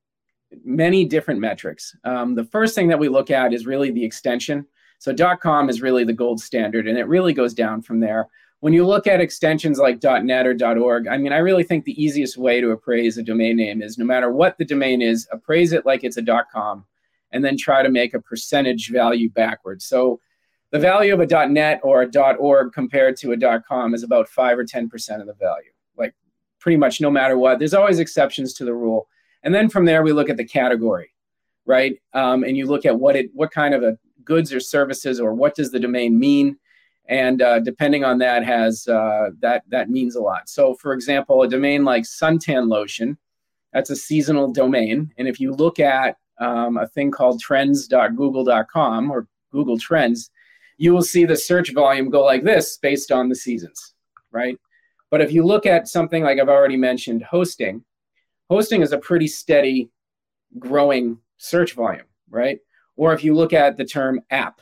many 0.65 1.05
different 1.05 1.41
metrics. 1.41 1.95
Um, 2.05 2.35
the 2.35 2.45
first 2.45 2.75
thing 2.75 2.89
that 2.89 2.99
we 2.99 3.09
look 3.09 3.31
at 3.31 3.53
is 3.53 3.67
really 3.67 3.91
the 3.91 4.05
extension. 4.05 4.67
So 4.99 5.15
.com 5.37 5.69
is 5.69 5.83
really 5.83 6.05
the 6.05 6.13
gold 6.13 6.41
standard, 6.41 6.89
and 6.89 6.99
it 6.99 7.07
really 7.07 7.33
goes 7.33 7.55
down 7.55 7.83
from 7.83 8.01
there 8.01 8.29
when 8.61 8.73
you 8.73 8.85
look 8.85 9.07
at 9.07 9.21
extensions 9.21 9.79
like 9.79 10.03
.net 10.03 10.47
or 10.47 10.57
.org, 10.81 11.07
I 11.07 11.17
mean, 11.17 11.33
I 11.33 11.39
really 11.39 11.63
think 11.63 11.85
the 11.85 12.03
easiest 12.03 12.37
way 12.37 12.61
to 12.61 12.71
appraise 12.71 13.17
a 13.17 13.23
domain 13.23 13.57
name 13.57 13.83
is 13.83 13.99
no 13.99 14.05
matter 14.05 14.33
what 14.33 14.59
the 14.59 14.65
domain 14.65 15.01
is, 15.01 15.29
appraise 15.31 15.73
it 15.73 15.87
like 15.87 16.03
it's 16.03 16.17
a 16.17 16.25
.com, 16.53 16.85
and 17.31 17.45
then 17.45 17.57
try 17.57 17.83
to 17.83 17.89
make 17.89 18.15
a 18.15 18.21
percentage 18.21 18.91
value 18.91 19.31
backwards. 19.31 19.85
So 19.85 20.21
the 20.71 20.79
value 20.79 21.15
of 21.15 21.21
a 21.21 21.49
.net 21.49 21.81
or 21.85 22.03
a 22.03 22.35
.org 22.35 22.73
compared 22.73 23.17
to 23.19 23.33
a 23.33 23.61
.com 23.61 23.95
is 23.95 24.03
about 24.03 24.29
five 24.29 24.59
or 24.59 24.65
ten 24.65 24.89
percent 24.89 25.21
of 25.21 25.29
the 25.29 25.35
value. 25.35 25.71
Like 25.97 26.15
pretty 26.59 26.77
much 26.77 27.01
no 27.01 27.11
matter 27.11 27.39
what. 27.39 27.59
There's 27.59 27.75
always 27.75 28.01
exceptions 28.01 28.53
to 28.55 28.65
the 28.65 28.75
rule. 28.75 29.09
And 29.45 29.55
then 29.55 29.69
from 29.69 29.85
there 29.85 30.03
we 30.03 30.13
look 30.13 30.29
at 30.29 30.37
the 30.37 30.45
category, 30.45 31.15
right? 31.65 31.97
Um, 32.13 32.43
and 32.43 32.57
you 32.57 32.67
look 32.67 32.85
at 32.85 32.99
what 32.99 33.15
it 33.15 33.31
what 33.35 33.53
kind 33.53 33.73
of 33.73 33.85
a 33.85 33.97
goods 34.25 34.53
or 34.53 34.61
services 34.61 35.21
or 35.21 35.33
what 35.33 35.55
does 35.55 35.71
the 35.71 35.79
domain 35.79 36.19
mean 36.19 36.59
and 37.09 37.41
uh, 37.41 37.59
depending 37.61 38.05
on 38.05 38.19
that 38.19 38.45
has 38.45 38.87
uh, 38.87 39.31
that 39.41 39.65
that 39.69 39.91
means 39.91 40.15
a 40.15 40.21
lot. 40.21 40.49
So 40.49 40.75
for 40.75 40.93
example 40.93 41.43
a 41.43 41.49
domain 41.49 41.85
like 41.85 42.05
suntan 42.05 42.69
lotion 42.69 43.19
that's 43.73 43.91
a 43.91 43.97
seasonal 43.97 44.51
domain. 44.53 45.13
And 45.19 45.29
if 45.29 45.39
you 45.39 45.53
look 45.53 45.79
at 45.79 46.17
um, 46.41 46.79
a 46.79 46.87
thing 46.87 47.11
called 47.11 47.41
trends.google.com 47.41 49.11
or 49.11 49.27
google 49.51 49.79
trends 49.79 50.31
you 50.77 50.93
will 50.93 51.03
see 51.03 51.25
the 51.25 51.37
search 51.37 51.73
volume 51.73 52.11
go 52.11 52.23
like 52.23 52.45
this 52.45 52.77
based 52.77 53.11
on 53.11 53.29
the 53.29 53.35
seasons 53.35 53.95
right? 54.31 54.59
But 55.11 55.23
if 55.23 55.33
you 55.33 55.43
look 55.45 55.65
at 55.65 55.89
something 55.89 56.23
like 56.23 56.39
i've 56.39 56.51
already 56.51 56.77
mentioned 56.77 57.23
hosting 57.23 57.83
hosting 58.51 58.83
is 58.83 58.93
a 58.93 58.99
pretty 58.99 59.27
steady 59.27 59.91
growing 60.59 61.19
search 61.39 61.73
volume 61.73 62.05
right? 62.31 62.59
Or 62.97 63.13
if 63.13 63.25
you 63.25 63.35
look 63.35 63.53
at 63.53 63.77
the 63.77 63.85
term 63.85 64.21
app, 64.31 64.61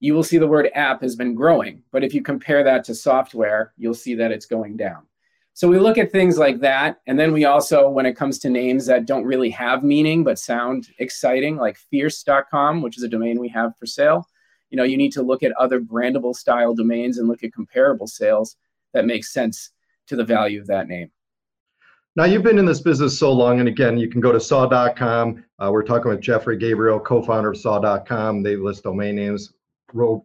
you 0.00 0.14
will 0.14 0.22
see 0.22 0.38
the 0.38 0.46
word 0.46 0.70
app 0.74 1.02
has 1.02 1.16
been 1.16 1.34
growing. 1.34 1.82
But 1.92 2.04
if 2.04 2.14
you 2.14 2.22
compare 2.22 2.62
that 2.64 2.84
to 2.84 2.94
software, 2.94 3.72
you'll 3.76 3.94
see 3.94 4.14
that 4.14 4.30
it's 4.30 4.46
going 4.46 4.76
down. 4.76 5.06
So 5.54 5.68
we 5.68 5.78
look 5.78 5.96
at 5.96 6.12
things 6.12 6.36
like 6.36 6.60
that. 6.60 7.00
And 7.06 7.18
then 7.18 7.32
we 7.32 7.46
also, 7.46 7.88
when 7.88 8.04
it 8.04 8.14
comes 8.14 8.38
to 8.40 8.50
names 8.50 8.84
that 8.86 9.06
don't 9.06 9.24
really 9.24 9.48
have 9.50 9.82
meaning 9.82 10.22
but 10.22 10.38
sound 10.38 10.88
exciting, 10.98 11.56
like 11.56 11.78
fierce.com, 11.90 12.82
which 12.82 12.98
is 12.98 13.04
a 13.04 13.08
domain 13.08 13.40
we 13.40 13.48
have 13.48 13.72
for 13.78 13.86
sale, 13.86 14.28
you 14.68 14.76
know, 14.76 14.84
you 14.84 14.98
need 14.98 15.12
to 15.12 15.22
look 15.22 15.42
at 15.42 15.52
other 15.52 15.80
brandable 15.80 16.34
style 16.34 16.74
domains 16.74 17.16
and 17.16 17.26
look 17.26 17.42
at 17.42 17.54
comparable 17.54 18.06
sales 18.06 18.56
that 18.92 19.06
make 19.06 19.24
sense 19.24 19.70
to 20.08 20.16
the 20.16 20.24
value 20.24 20.60
of 20.60 20.66
that 20.66 20.88
name. 20.88 21.10
Now, 22.16 22.24
you've 22.24 22.42
been 22.42 22.58
in 22.58 22.64
this 22.64 22.80
business 22.80 23.18
so 23.18 23.30
long, 23.30 23.60
and 23.60 23.68
again, 23.68 23.98
you 23.98 24.08
can 24.08 24.22
go 24.22 24.32
to 24.32 24.40
saw.com. 24.40 25.44
Uh, 25.58 25.70
we're 25.70 25.82
talking 25.82 26.10
with 26.10 26.20
Jeffrey 26.20 26.56
Gabriel, 26.56 26.98
co 26.98 27.22
founder 27.22 27.50
of 27.50 27.58
saw.com. 27.58 28.42
They 28.42 28.56
list 28.56 28.84
domain 28.84 29.16
names, 29.16 29.52
World, 29.92 30.22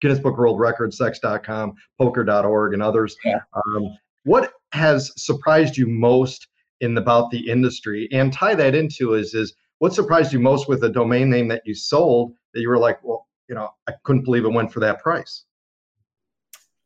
Guinness 0.00 0.18
Book 0.18 0.38
World 0.38 0.60
Records, 0.60 0.98
sex.com, 0.98 1.74
poker.org, 1.98 2.74
and 2.74 2.82
others. 2.82 3.16
Yeah. 3.24 3.40
Um, 3.54 3.96
what 4.24 4.52
has 4.72 5.12
surprised 5.16 5.76
you 5.76 5.86
most 5.86 6.48
in 6.80 6.96
about 6.96 7.30
the 7.30 7.50
industry? 7.50 8.08
And 8.12 8.32
tie 8.32 8.54
that 8.54 8.74
into 8.74 9.14
is, 9.14 9.34
is 9.34 9.54
what 9.78 9.94
surprised 9.94 10.32
you 10.32 10.40
most 10.40 10.68
with 10.68 10.84
a 10.84 10.88
domain 10.88 11.28
name 11.28 11.48
that 11.48 11.62
you 11.64 11.74
sold 11.74 12.34
that 12.54 12.60
you 12.60 12.68
were 12.68 12.78
like, 12.78 13.02
well, 13.02 13.26
you 13.48 13.54
know, 13.54 13.70
I 13.88 13.92
couldn't 14.04 14.24
believe 14.24 14.44
it 14.44 14.52
went 14.52 14.72
for 14.72 14.80
that 14.80 15.00
price? 15.00 15.44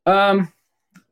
Um, 0.06 0.52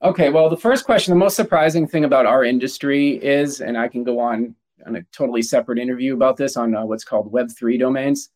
Okay, 0.04 0.28
well, 0.28 0.50
the 0.50 0.56
first 0.56 0.84
question, 0.84 1.12
the 1.12 1.18
most 1.18 1.34
surprising 1.34 1.86
thing 1.88 2.04
about 2.04 2.26
our 2.26 2.44
industry 2.44 3.12
is, 3.24 3.62
and 3.62 3.78
I 3.78 3.88
can 3.88 4.04
go 4.04 4.20
on 4.20 4.54
on 4.86 4.96
a 4.96 5.02
totally 5.12 5.40
separate 5.40 5.78
interview 5.78 6.12
about 6.12 6.36
this 6.36 6.58
on 6.58 6.74
uh, 6.74 6.84
what's 6.84 7.04
called 7.04 7.32
Web3 7.32 7.78
domains. 7.78 8.28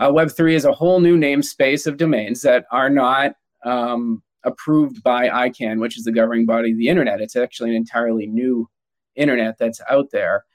Uh, 0.00 0.10
Web3 0.10 0.54
is 0.54 0.64
a 0.64 0.72
whole 0.72 0.98
new 0.98 1.18
namespace 1.18 1.86
of 1.86 1.98
domains 1.98 2.40
that 2.40 2.64
are 2.72 2.88
not 2.88 3.34
um, 3.66 4.22
approved 4.44 5.02
by 5.02 5.28
ICANN, 5.28 5.78
which 5.78 5.98
is 5.98 6.04
the 6.04 6.12
governing 6.12 6.46
body 6.46 6.72
of 6.72 6.78
the 6.78 6.88
internet. 6.88 7.20
It's 7.20 7.36
actually 7.36 7.70
an 7.70 7.76
entirely 7.76 8.26
new 8.26 8.66
internet 9.14 9.58
that's 9.58 9.80
out 9.90 10.06
there. 10.10 10.46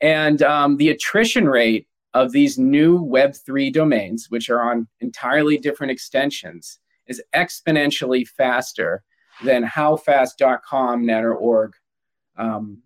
And 0.00 0.42
um, 0.42 0.78
the 0.78 0.88
attrition 0.88 1.50
rate 1.50 1.86
of 2.14 2.32
these 2.32 2.58
new 2.58 2.98
Web3 3.04 3.70
domains, 3.74 4.28
which 4.30 4.48
are 4.48 4.62
on 4.62 4.88
entirely 5.00 5.58
different 5.58 5.90
extensions, 5.90 6.78
is 7.06 7.22
exponentially 7.34 8.26
faster 8.26 9.02
than 9.44 9.64
how 9.64 9.96
fast.com, 9.96 11.04
net, 11.04 11.24
or 11.24 11.34
org 11.34 11.74
um, 12.38 12.82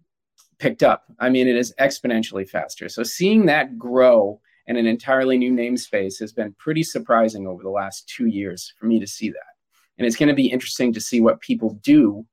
picked 0.59 0.83
up. 0.83 1.05
I 1.21 1.29
mean, 1.29 1.47
it 1.47 1.55
is 1.55 1.73
exponentially 1.79 2.49
faster. 2.49 2.89
So 2.89 3.05
seeing 3.05 3.47
that 3.47 3.79
grow 3.79 4.41
in 4.77 4.87
an 4.87 4.91
entirely 4.91 5.37
new 5.37 5.53
namespace 5.53 6.19
has 6.21 6.33
been 6.33 6.55
pretty 6.59 6.83
surprising 6.83 7.47
over 7.47 7.63
the 7.63 7.71
last 7.71 8.09
two 8.09 8.27
years 8.27 8.73
for 8.79 8.87
me 8.87 8.99
to 8.99 9.07
see 9.07 9.29
that. 9.29 9.53
And 9.99 10.07
it's 10.07 10.17
going 10.17 10.29
to 10.29 10.35
be 10.35 10.47
interesting 10.47 10.93
to 10.95 11.01
see 11.01 11.21
what 11.21 11.41
people 11.41 11.79
do 11.83 12.27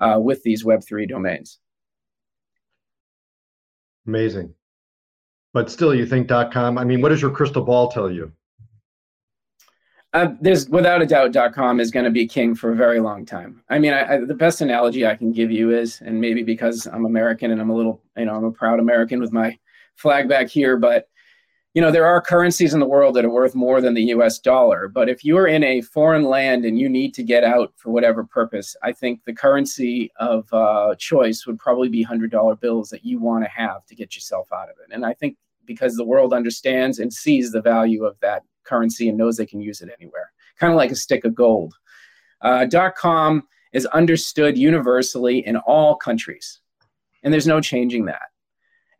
uh, 0.00 0.18
with 0.20 0.42
these 0.42 0.64
Web3 0.64 1.08
domains. 1.08 1.58
Amazing. 4.06 4.54
But 5.52 5.70
still, 5.70 5.94
you 5.94 6.04
think 6.04 6.28
.com, 6.28 6.76
I 6.78 6.84
mean, 6.84 7.00
what 7.00 7.10
does 7.10 7.22
your 7.22 7.30
crystal 7.30 7.62
ball 7.62 7.88
tell 7.88 8.10
you? 8.10 8.32
Uh, 10.12 10.34
there's 10.40 10.68
without 10.68 11.02
a 11.02 11.06
doubt 11.06 11.54
com 11.54 11.80
is 11.80 11.90
going 11.90 12.04
to 12.04 12.10
be 12.10 12.24
king 12.24 12.54
for 12.54 12.70
a 12.70 12.76
very 12.76 13.00
long 13.00 13.26
time 13.26 13.60
i 13.68 13.80
mean 13.80 13.92
I, 13.92 14.14
I, 14.14 14.18
the 14.24 14.32
best 14.32 14.60
analogy 14.60 15.04
i 15.04 15.16
can 15.16 15.32
give 15.32 15.50
you 15.50 15.76
is 15.76 16.00
and 16.02 16.20
maybe 16.20 16.44
because 16.44 16.86
i'm 16.86 17.04
american 17.04 17.50
and 17.50 17.60
i'm 17.60 17.68
a 17.68 17.74
little 17.74 18.00
you 18.16 18.26
know 18.26 18.36
i'm 18.36 18.44
a 18.44 18.52
proud 18.52 18.78
american 18.78 19.18
with 19.18 19.32
my 19.32 19.58
flag 19.96 20.28
back 20.28 20.48
here 20.48 20.76
but 20.76 21.08
you 21.74 21.82
know 21.82 21.90
there 21.90 22.06
are 22.06 22.20
currencies 22.20 22.72
in 22.72 22.80
the 22.80 22.86
world 22.86 23.14
that 23.14 23.24
are 23.24 23.30
worth 23.30 23.54
more 23.54 23.80
than 23.80 23.94
the 23.94 24.02
us 24.02 24.38
dollar 24.38 24.88
but 24.88 25.08
if 25.08 25.24
you're 25.24 25.46
in 25.46 25.62
a 25.62 25.80
foreign 25.82 26.24
land 26.24 26.64
and 26.64 26.78
you 26.78 26.88
need 26.88 27.12
to 27.12 27.22
get 27.22 27.44
out 27.44 27.72
for 27.76 27.90
whatever 27.90 28.24
purpose 28.24 28.74
i 28.82 28.92
think 28.92 29.22
the 29.24 29.34
currency 29.34 30.10
of 30.16 30.52
uh, 30.52 30.94
choice 30.96 31.46
would 31.46 31.58
probably 31.58 31.88
be 31.88 32.04
$100 32.04 32.60
bills 32.60 32.88
that 32.90 33.04
you 33.04 33.18
want 33.18 33.44
to 33.44 33.50
have 33.50 33.84
to 33.86 33.94
get 33.94 34.14
yourself 34.14 34.52
out 34.52 34.70
of 34.70 34.76
it 34.82 34.94
and 34.94 35.04
i 35.04 35.12
think 35.12 35.36
because 35.66 35.96
the 35.96 36.04
world 36.04 36.32
understands 36.32 36.98
and 36.98 37.12
sees 37.12 37.52
the 37.52 37.62
value 37.62 38.04
of 38.04 38.18
that 38.20 38.42
currency 38.64 39.08
and 39.08 39.18
knows 39.18 39.36
they 39.36 39.46
can 39.46 39.60
use 39.60 39.80
it 39.80 39.90
anywhere, 39.98 40.32
kind 40.58 40.72
of 40.72 40.76
like 40.76 40.90
a 40.90 40.96
stick 40.96 41.24
of 41.24 41.34
gold. 41.34 41.74
Uh, 42.40 42.66
.com 42.96 43.46
is 43.72 43.86
understood 43.86 44.58
universally 44.58 45.46
in 45.46 45.56
all 45.56 45.96
countries, 45.96 46.60
and 47.22 47.32
there's 47.32 47.46
no 47.46 47.60
changing 47.60 48.04
that. 48.06 48.30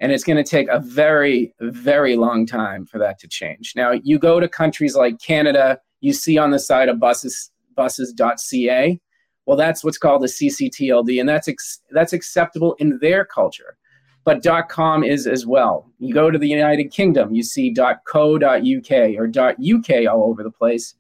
And 0.01 0.13
it's 0.13 0.25
going 0.25 0.43
to 0.43 0.49
take 0.49 0.69
a 0.69 0.81
very, 0.81 1.55
very 1.61 2.17
long 2.17 2.47
time 2.47 2.85
for 2.85 2.99
that 2.99 3.19
to 3.21 3.29
change. 3.29 3.75
Now, 3.77 3.93
you 3.93 4.19
go 4.19 4.41
to 4.41 4.49
countries 4.49 4.97
like 4.97 5.21
Canada, 5.21 5.79
you 6.01 6.13
see 6.13 6.37
on 6.37 6.51
the 6.51 6.59
side 6.59 6.89
of 6.89 6.99
buses, 6.99 7.51
buses.ca. 7.77 9.01
Well, 9.47 9.57
that's 9.57 9.85
what's 9.85 9.99
called 9.99 10.25
a 10.25 10.27
CCTLD, 10.27 11.21
and 11.21 11.29
that's 11.29 11.49
ex- 11.49 11.81
that's 11.91 12.13
acceptable 12.13 12.75
in 12.75 12.99
their 13.01 13.25
culture 13.25 13.77
but 14.25 14.43
.com 14.69 15.05
is 15.05 15.27
as 15.27 15.47
well. 15.47 15.91
You 15.99 16.15
go 16.15 16.31
to 16.31 16.39
the 16.39 16.49
United 16.49 16.91
Kingdom, 16.91 17.35
you 17.35 17.43
see 17.43 17.73
.co.uk 18.07 18.41
or 18.41 19.29
.uk 19.29 19.91
all 20.11 20.25
over 20.25 20.43
the 20.43 20.51
place, 20.51 20.95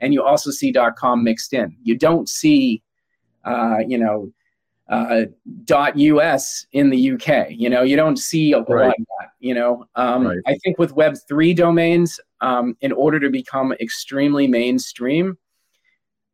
and 0.00 0.14
you 0.14 0.22
also 0.22 0.50
see 0.50 0.72
.com 0.96 1.24
mixed 1.24 1.52
in. 1.52 1.76
You 1.82 1.96
don't 1.96 2.28
see, 2.28 2.82
uh, 3.44 3.78
you 3.86 3.98
know, 3.98 4.32
uh, 4.88 5.24
.us 5.70 6.66
in 6.72 6.90
the 6.90 7.12
UK. 7.12 7.50
You 7.50 7.70
know, 7.70 7.82
you 7.82 7.96
don't 7.96 8.18
see 8.18 8.52
a 8.52 8.60
right. 8.60 8.86
lot 8.86 8.94
of 8.98 9.06
that. 9.20 9.30
You 9.40 9.54
know, 9.54 9.86
um, 9.94 10.26
right. 10.26 10.38
I 10.46 10.56
think 10.56 10.78
with 10.78 10.92
Web 10.92 11.16
three 11.28 11.54
domains, 11.54 12.18
um, 12.40 12.76
in 12.80 12.92
order 12.92 13.20
to 13.20 13.30
become 13.30 13.72
extremely 13.80 14.46
mainstream, 14.46 15.36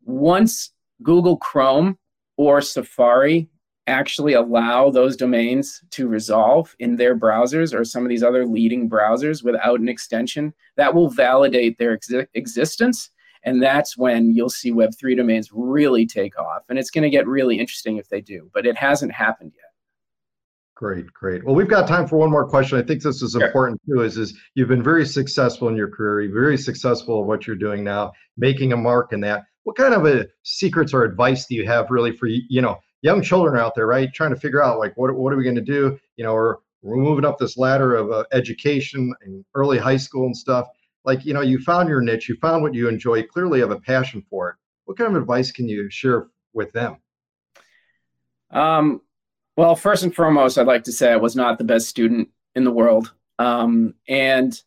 once 0.05 0.73
Google 1.03 1.37
Chrome 1.37 1.99
or 2.37 2.61
Safari 2.61 3.49
actually 3.87 4.33
allow 4.33 4.91
those 4.91 5.17
domains 5.17 5.83
to 5.91 6.09
resolve 6.09 6.75
in 6.79 6.97
their 6.97 7.15
browsers 7.17 7.75
or 7.79 7.85
some 7.85 8.03
of 8.03 8.09
these 8.09 8.23
other 8.23 8.47
leading 8.47 8.89
browsers 8.89 9.45
without 9.45 9.79
an 9.81 9.89
extension, 9.89 10.55
that 10.77 10.95
will 10.95 11.11
validate 11.11 11.77
their 11.77 11.93
ex- 11.93 12.11
existence. 12.33 13.11
And 13.45 13.63
that's 13.63 13.97
when 13.97 14.35
you'll 14.35 14.49
see 14.49 14.73
Web3 14.73 15.17
domains 15.17 15.51
really 15.53 16.07
take 16.07 16.39
off. 16.39 16.63
And 16.69 16.79
it's 16.79 16.91
going 16.91 17.03
to 17.03 17.11
get 17.11 17.27
really 17.27 17.59
interesting 17.59 17.99
if 17.99 18.09
they 18.09 18.21
do, 18.21 18.51
but 18.55 18.67
it 18.67 18.77
hasn't 18.77 19.13
happened 19.13 19.53
yet. 19.55 19.65
Great, 20.77 21.13
great. 21.13 21.45
Well, 21.45 21.55
we've 21.55 21.69
got 21.69 21.87
time 21.87 22.09
for 22.09 22.17
one 22.17 22.31
more 22.31 22.49
question. 22.49 22.79
I 22.79 22.83
think 22.83 23.03
this 23.03 23.23
is 23.23 23.33
sure. 23.33 23.47
important 23.47 23.81
too. 23.87 24.03
Is 24.03 24.17
is 24.17 24.37
you've 24.55 24.69
been 24.69 24.83
very 24.83 25.07
successful 25.07 25.69
in 25.69 25.77
your 25.77 25.89
career, 25.89 26.23
you're 26.23 26.35
very 26.35 26.59
successful 26.59 27.21
at 27.21 27.27
what 27.27 27.47
you're 27.47 27.55
doing 27.55 27.85
now, 27.85 28.13
making 28.37 28.73
a 28.73 28.77
mark 28.77 29.13
in 29.13 29.21
that. 29.21 29.45
What 29.63 29.77
kind 29.77 29.95
of 29.95 30.05
a 30.05 30.27
secrets 30.43 30.93
or 30.93 31.05
advice 31.05 31.47
do 31.47 31.55
you 31.55 31.65
have 31.67 31.91
really 31.91 32.11
for 32.11 32.27
you 32.27 32.61
know 32.61 32.77
young 33.03 33.23
children 33.23 33.57
out 33.57 33.77
there, 33.77 33.87
right? 33.87 34.13
Trying 34.13 34.31
to 34.31 34.37
figure 34.37 34.65
out 34.65 34.81
like 34.81 34.97
what 34.97 35.15
what 35.15 35.33
are 35.33 35.37
we 35.37 35.45
going 35.45 35.55
to 35.55 35.63
do? 35.63 35.97
You 36.17 36.25
know, 36.25 36.33
or 36.33 36.59
we're 36.83 36.97
moving 36.97 37.25
up 37.25 37.39
this 37.39 37.57
ladder 37.57 37.95
of 37.95 38.11
uh, 38.11 38.25
education 38.33 39.15
and 39.23 39.45
early 39.55 39.79
high 39.79 39.97
school 39.97 40.27
and 40.27 40.37
stuff. 40.37 40.67
Like 41.05 41.25
you 41.25 41.35
know, 41.35 41.43
you 41.43 41.59
found 41.59 41.89
your 41.89 42.01
niche, 42.01 42.29
you 42.29 42.37
found 42.37 42.63
what 42.63 42.75
you 42.75 42.89
enjoy. 42.89 43.23
Clearly, 43.23 43.61
have 43.61 43.71
a 43.71 43.81
passion 43.81 44.25
for 44.29 44.51
it. 44.51 44.57
What 44.85 44.99
kind 44.99 45.15
of 45.15 45.21
advice 45.21 45.53
can 45.53 45.69
you 45.69 45.91
share 45.91 46.29
with 46.53 46.73
them? 46.73 46.97
Um, 48.51 49.01
well, 49.57 49.77
first 49.77 50.03
and 50.03 50.15
foremost, 50.15 50.59
I'd 50.59 50.67
like 50.67 50.85
to 50.85 50.93
say 50.93 51.13
I 51.13 51.17
was 51.17 51.37
not 51.37 51.59
the 51.59 51.65
best 51.65 51.89
student 51.89 52.29
in 52.55 52.65
the 52.65 52.71
world, 52.71 53.13
um, 53.39 53.95
and 54.09 54.61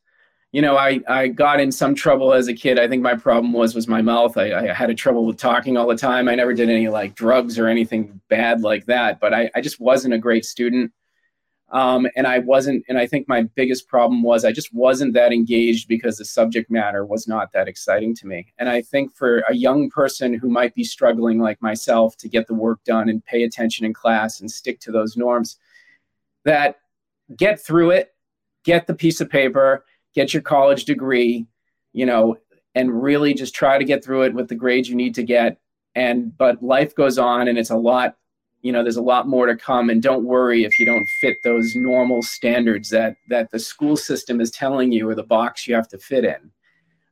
you 0.51 0.61
know, 0.61 0.77
I, 0.77 1.01
I 1.07 1.27
got 1.27 1.59
in 1.59 1.71
some 1.71 1.93
trouble 1.93 2.33
as 2.33 2.47
a 2.47 2.53
kid. 2.53 2.79
I 2.79 2.87
think 2.87 3.03
my 3.03 3.15
problem 3.15 3.51
was 3.53 3.75
was 3.75 3.87
my 3.87 4.01
mouth. 4.01 4.37
I, 4.37 4.53
I 4.53 4.73
had 4.73 4.89
a 4.89 4.95
trouble 4.95 5.25
with 5.25 5.37
talking 5.37 5.77
all 5.77 5.87
the 5.87 5.97
time. 5.97 6.29
I 6.29 6.35
never 6.35 6.53
did 6.53 6.69
any 6.69 6.87
like 6.87 7.15
drugs 7.15 7.59
or 7.59 7.67
anything 7.67 8.21
bad 8.29 8.61
like 8.61 8.85
that, 8.85 9.19
but 9.19 9.33
I, 9.33 9.51
I 9.55 9.61
just 9.61 9.79
wasn't 9.79 10.13
a 10.13 10.17
great 10.17 10.45
student. 10.45 10.91
Um, 11.69 12.07
and 12.15 12.25
I 12.25 12.39
wasn't, 12.39 12.85
and 12.87 12.97
I 12.97 13.07
think 13.07 13.27
my 13.27 13.43
biggest 13.43 13.89
problem 13.89 14.23
was 14.23 14.45
I 14.45 14.53
just 14.53 14.73
wasn't 14.73 15.13
that 15.15 15.33
engaged 15.33 15.89
because 15.89 16.17
the 16.17 16.23
subject 16.23 16.71
matter 16.71 17.05
was 17.05 17.27
not 17.27 17.51
that 17.51 17.67
exciting 17.67 18.15
to 18.15 18.27
me. 18.27 18.53
And 18.57 18.69
I 18.69 18.81
think 18.81 19.13
for 19.13 19.39
a 19.49 19.53
young 19.53 19.89
person 19.89 20.33
who 20.33 20.49
might 20.49 20.73
be 20.75 20.85
struggling 20.85 21.39
like 21.39 21.61
myself 21.61 22.15
to 22.17 22.29
get 22.29 22.47
the 22.47 22.53
work 22.53 22.83
done 22.85 23.09
and 23.09 23.25
pay 23.25 23.43
attention 23.43 23.85
in 23.85 23.93
class 23.93 24.39
and 24.39 24.49
stick 24.49 24.79
to 24.81 24.91
those 24.91 25.17
norms, 25.17 25.57
that 26.45 26.77
get 27.35 27.59
through 27.59 27.91
it, 27.91 28.15
get 28.63 28.87
the 28.87 28.95
piece 28.95 29.19
of 29.19 29.29
paper, 29.29 29.83
get 30.15 30.33
your 30.33 30.43
college 30.43 30.85
degree, 30.85 31.45
you 31.91 32.05
know, 32.05 32.37
and 32.75 33.03
really 33.03 33.33
just 33.33 33.53
try 33.53 33.77
to 33.77 33.83
get 33.83 34.05
through 34.05 34.21
it 34.21 34.33
with 34.33 34.47
the 34.47 34.55
grades 34.55 34.87
you 34.87 34.95
need 34.95 35.15
to 35.15 35.23
get. 35.23 35.59
And, 35.95 36.35
but 36.37 36.63
life 36.63 36.95
goes 36.95 37.17
on 37.17 37.49
and 37.49 37.57
it's 37.57 37.71
a 37.71 37.75
lot 37.75 38.15
you 38.61 38.71
know 38.71 38.83
there's 38.83 38.97
a 38.97 39.01
lot 39.01 39.27
more 39.27 39.45
to 39.45 39.55
come 39.55 39.89
and 39.89 40.01
don't 40.01 40.25
worry 40.25 40.63
if 40.63 40.79
you 40.79 40.85
don't 40.85 41.07
fit 41.21 41.37
those 41.43 41.75
normal 41.75 42.21
standards 42.21 42.89
that 42.89 43.15
that 43.29 43.51
the 43.51 43.59
school 43.59 43.95
system 43.95 44.41
is 44.41 44.51
telling 44.51 44.91
you 44.91 45.07
or 45.07 45.15
the 45.15 45.23
box 45.23 45.67
you 45.67 45.75
have 45.75 45.87
to 45.87 45.97
fit 45.97 46.25
in. 46.25 46.51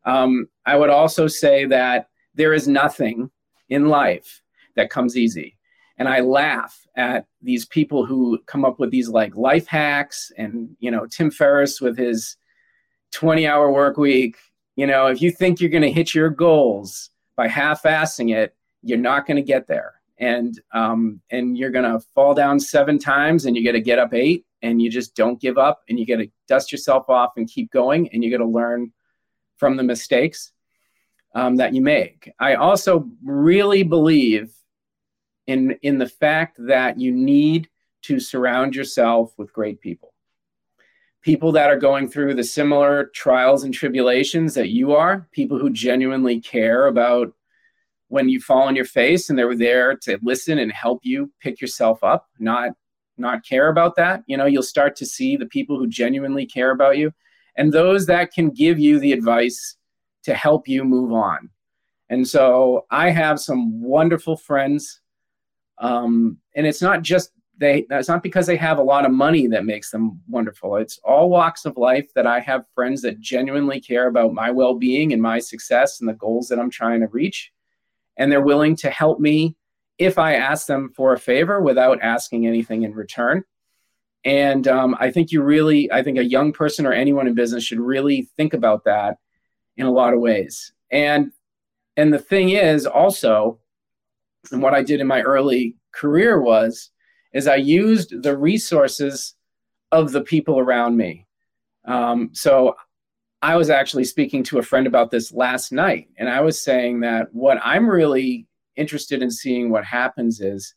Um, 0.06 0.48
i 0.66 0.75
would 0.75 0.90
also 0.90 1.28
say 1.28 1.66
that 1.66 2.10
there 2.34 2.54
is 2.54 2.68
nothing 2.68 3.32
in 3.70 3.88
life 3.88 4.42
that 4.75 4.90
comes 4.90 5.18
easy. 5.18 5.58
And 5.98 6.08
i 6.08 6.20
laugh 6.20 6.86
at 6.96 7.25
these 7.42 7.66
people 7.66 8.06
who 8.06 8.40
come 8.46 8.66
up 8.66 8.80
with 8.80 8.92
these 8.92 9.10
like 9.10 9.36
life 9.36 9.68
hacks 9.68 10.32
and 10.38 10.75
you 10.80 10.92
know 10.92 11.06
tim 11.08 11.32
ferriss 11.32 11.82
with 11.82 11.98
his 11.98 12.38
20 13.12 13.48
hour 13.48 13.72
work 13.72 13.98
week. 13.98 14.38
You 14.75 14.88
know 14.88 15.08
if 15.08 15.22
you 15.22 15.32
think 15.32 15.62
you're 15.62 15.70
going 15.70 15.84
to 15.84 15.92
hit 15.92 16.14
your 16.14 16.30
goals 16.30 17.12
by 17.38 17.48
half-assing 17.48 18.34
it 18.36 18.56
you're 18.82 18.98
not 18.98 19.25
going 19.25 19.38
to 19.38 19.44
get 19.44 19.68
there 19.68 19.95
and 20.18 20.60
um, 20.74 21.22
and 21.32 21.58
you're 21.58 21.72
gonna 21.72 22.00
fall 22.14 22.34
down 22.34 22.60
seven 22.60 22.98
times 22.98 23.46
and 23.46 23.56
you 23.56 23.66
got 23.66 23.74
to 23.74 23.82
get 23.82 24.00
up 24.00 24.14
eight 24.14 24.46
and 24.62 24.82
you 24.82 24.90
just 24.90 25.16
don't 25.16 25.40
give 25.40 25.58
up 25.58 25.84
and 25.90 26.00
you 26.00 26.06
got 26.06 26.18
to 26.18 26.30
dust 26.48 26.72
yourself 26.72 27.10
off 27.10 27.34
and 27.38 27.50
keep 27.50 27.72
going 27.72 28.10
and 28.12 28.24
you 28.24 28.32
got 28.32 28.44
to 28.44 28.50
learn 28.50 28.92
from 29.58 29.78
the 29.78 29.84
mistakes 29.84 30.52
um, 31.36 31.58
that 31.58 31.74
you 31.74 31.82
make. 31.82 32.32
I 32.40 32.56
also 32.56 33.08
really 33.24 33.84
believe 33.84 34.54
in 35.48 35.78
in 35.82 35.98
the 35.98 36.10
fact 36.10 36.58
that 36.68 37.00
you 37.00 37.12
need 37.12 37.70
to 38.04 38.20
surround 38.20 38.76
yourself 38.76 39.34
with 39.38 39.54
great 39.54 39.82
people. 39.82 40.14
People 41.22 41.52
that 41.54 41.72
are 41.72 41.80
going 41.80 42.08
through 42.08 42.36
the 42.36 42.44
similar 42.44 43.06
trials 43.16 43.64
and 43.64 43.74
tribulations 43.74 44.54
that 44.54 44.70
you 44.70 44.94
are 44.94 45.28
people 45.32 45.58
who 45.58 45.72
genuinely 45.72 46.40
care 46.40 46.88
about 46.88 47.34
when 48.08 48.30
you 48.30 48.40
fall 48.40 48.64
on 48.64 48.76
your 48.76 48.86
face 48.86 49.30
and 49.30 49.38
they 49.38 49.44
were 49.44 49.56
there 49.56 49.96
to 49.96 50.20
listen 50.22 50.60
and 50.60 50.72
help 50.72 51.00
you 51.04 51.32
pick 51.42 51.60
yourself 51.60 52.04
up 52.04 52.28
not 52.40 52.72
not 53.18 53.46
care 53.46 53.70
about 53.70 53.96
that 53.96 54.24
you 54.28 54.38
know 54.38 54.46
you'll 54.46 54.64
start 54.64 54.96
to 54.96 55.06
see 55.06 55.36
the 55.38 55.46
people 55.46 55.78
who 55.78 55.88
genuinely 55.88 56.46
care 56.46 56.72
about 56.72 56.98
you 56.98 57.12
and 57.58 57.72
those 57.72 58.06
that 58.06 58.34
can 58.34 58.50
give 58.50 58.78
you 58.78 59.00
the 59.00 59.14
advice 59.14 59.78
to 60.24 60.34
help 60.34 60.68
you 60.68 60.84
move 60.84 61.14
on. 61.14 61.50
And 62.10 62.28
so 62.28 62.86
i 62.92 63.10
have 63.10 63.40
some 63.40 63.82
wonderful 63.82 64.38
friends 64.38 65.02
um, 65.78 66.38
and 66.56 66.66
it's 66.66 66.82
not 66.82 67.02
just 67.02 67.32
they 67.58 67.86
it's 67.90 68.08
not 68.10 68.24
because 68.24 68.48
they 68.48 68.58
have 68.58 68.78
a 68.78 68.84
lot 68.84 69.06
of 69.06 69.12
money 69.12 69.48
that 69.48 69.66
makes 69.66 69.92
them 69.92 70.20
wonderful. 70.28 70.76
It's 70.76 71.00
all 71.04 71.30
walks 71.30 71.66
of 71.66 71.78
life 71.78 72.14
that 72.14 72.28
i 72.28 72.40
have 72.40 72.66
friends 72.76 73.02
that 73.02 73.20
genuinely 73.20 73.80
care 73.80 74.08
about 74.08 74.34
my 74.34 74.52
well-being 74.52 75.14
and 75.14 75.22
my 75.22 75.40
success 75.40 76.00
and 76.00 76.10
the 76.10 76.14
goals 76.14 76.48
that 76.50 76.60
i'm 76.60 76.70
trying 76.70 77.00
to 77.02 77.08
reach 77.08 77.52
and 78.18 78.32
they're 78.32 78.42
willing 78.42 78.76
to 78.78 78.90
help 78.90 79.20
me 79.20 79.56
if 79.98 80.18
I 80.18 80.36
ask 80.36 80.68
them 80.68 80.92
for 80.96 81.14
a 81.14 81.20
favor 81.20 81.62
without 81.62 82.02
asking 82.02 82.48
anything 82.48 82.84
in 82.84 82.94
return. 82.94 83.44
And 84.24 84.68
um, 84.68 84.96
I 85.00 85.12
think 85.12 85.32
you 85.32 85.42
really, 85.44 85.92
I 85.92 86.02
think 86.02 86.18
a 86.18 86.26
young 86.26 86.52
person 86.52 86.86
or 86.86 86.92
anyone 86.92 87.28
in 87.28 87.36
business 87.36 87.64
should 87.64 87.80
really 87.80 88.28
think 88.36 88.54
about 88.54 88.84
that 88.86 89.18
in 89.78 89.86
a 89.86 89.92
lot 89.92 90.14
of 90.14 90.20
ways. 90.20 90.74
And 90.92 91.32
and 91.98 92.14
the 92.14 92.20
thing 92.20 92.50
is 92.50 92.86
also, 92.86 93.60
and 94.52 94.62
what 94.62 94.74
I 94.74 94.84
did 94.84 95.00
in 95.00 95.08
my 95.08 95.22
early 95.22 95.78
career 95.94 96.42
was, 96.42 96.92
is 97.34 97.48
I 97.48 97.56
used 97.56 98.22
the 98.22 98.38
resources 98.38 99.36
of 99.92 100.12
the 100.12 100.22
people 100.22 100.60
around 100.60 100.98
me. 100.98 101.25
Um, 101.86 102.32
so 102.34 102.75
I 103.42 103.56
was 103.56 103.70
actually 103.70 104.06
speaking 104.06 104.44
to 104.46 104.58
a 104.58 104.64
friend 104.64 104.88
about 104.88 105.12
this 105.12 105.32
last 105.32 105.72
night, 105.72 106.08
and 106.18 106.30
I 106.30 106.42
was 106.42 106.62
saying 106.62 107.02
that 107.02 107.28
what 107.34 107.60
I'm 107.64 107.88
really 107.88 108.48
interested 108.76 109.22
in 109.22 109.32
seeing 109.32 109.70
what 109.70 109.86
happens 109.86 110.42
is 110.42 110.74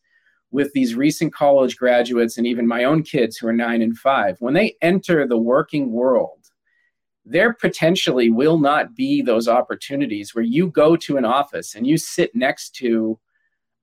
with 0.50 0.72
these 0.72 0.94
recent 0.94 1.34
college 1.34 1.76
graduates 1.76 2.38
and 2.38 2.46
even 2.46 2.66
my 2.66 2.84
own 2.84 3.02
kids 3.02 3.36
who 3.36 3.48
are 3.48 3.52
nine 3.52 3.82
and 3.82 3.96
five, 3.98 4.36
when 4.40 4.54
they 4.54 4.76
enter 4.80 5.26
the 5.26 5.38
working 5.38 5.92
world, 5.92 6.38
there 7.24 7.52
potentially 7.52 8.30
will 8.30 8.58
not 8.58 8.94
be 8.94 9.20
those 9.20 9.48
opportunities 9.48 10.34
where 10.34 10.44
you 10.44 10.68
go 10.68 10.96
to 10.96 11.18
an 11.18 11.24
office 11.24 11.74
and 11.74 11.86
you 11.86 11.98
sit 11.98 12.34
next 12.34 12.74
to 12.76 13.18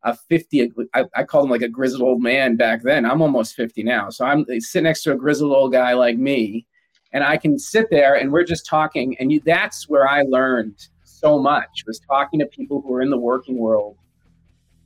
a 0.03 0.15
50 0.15 0.71
I, 0.93 1.05
I 1.15 1.23
called 1.23 1.45
him 1.45 1.51
like 1.51 1.61
a 1.61 1.69
grizzled 1.69 2.01
old 2.01 2.21
man 2.21 2.55
back 2.55 2.81
then. 2.83 3.05
I'm 3.05 3.21
almost 3.21 3.55
50 3.55 3.83
now. 3.83 4.09
So 4.09 4.25
i'm 4.25 4.45
sitting 4.59 4.83
next 4.83 5.03
to 5.03 5.13
a 5.13 5.15
grizzled 5.15 5.51
old 5.51 5.71
guy 5.71 5.93
like 5.93 6.17
me 6.17 6.65
and 7.15 7.23
I 7.23 7.37
can 7.37 7.57
sit 7.57 7.89
there 7.89 8.15
and 8.15 8.29
we're 8.29 8.43
just 8.43 8.65
talking. 8.65 9.15
And 9.19 9.31
you, 9.31 9.39
that's 9.39 9.87
where 9.87 10.05
I 10.05 10.23
learned 10.23 10.89
so 11.05 11.39
much 11.39 11.85
was 11.87 11.97
talking 11.97 12.41
to 12.41 12.45
people 12.45 12.81
who 12.81 12.93
are 12.93 13.01
in 13.01 13.09
the 13.09 13.17
working 13.17 13.57
world 13.57 13.95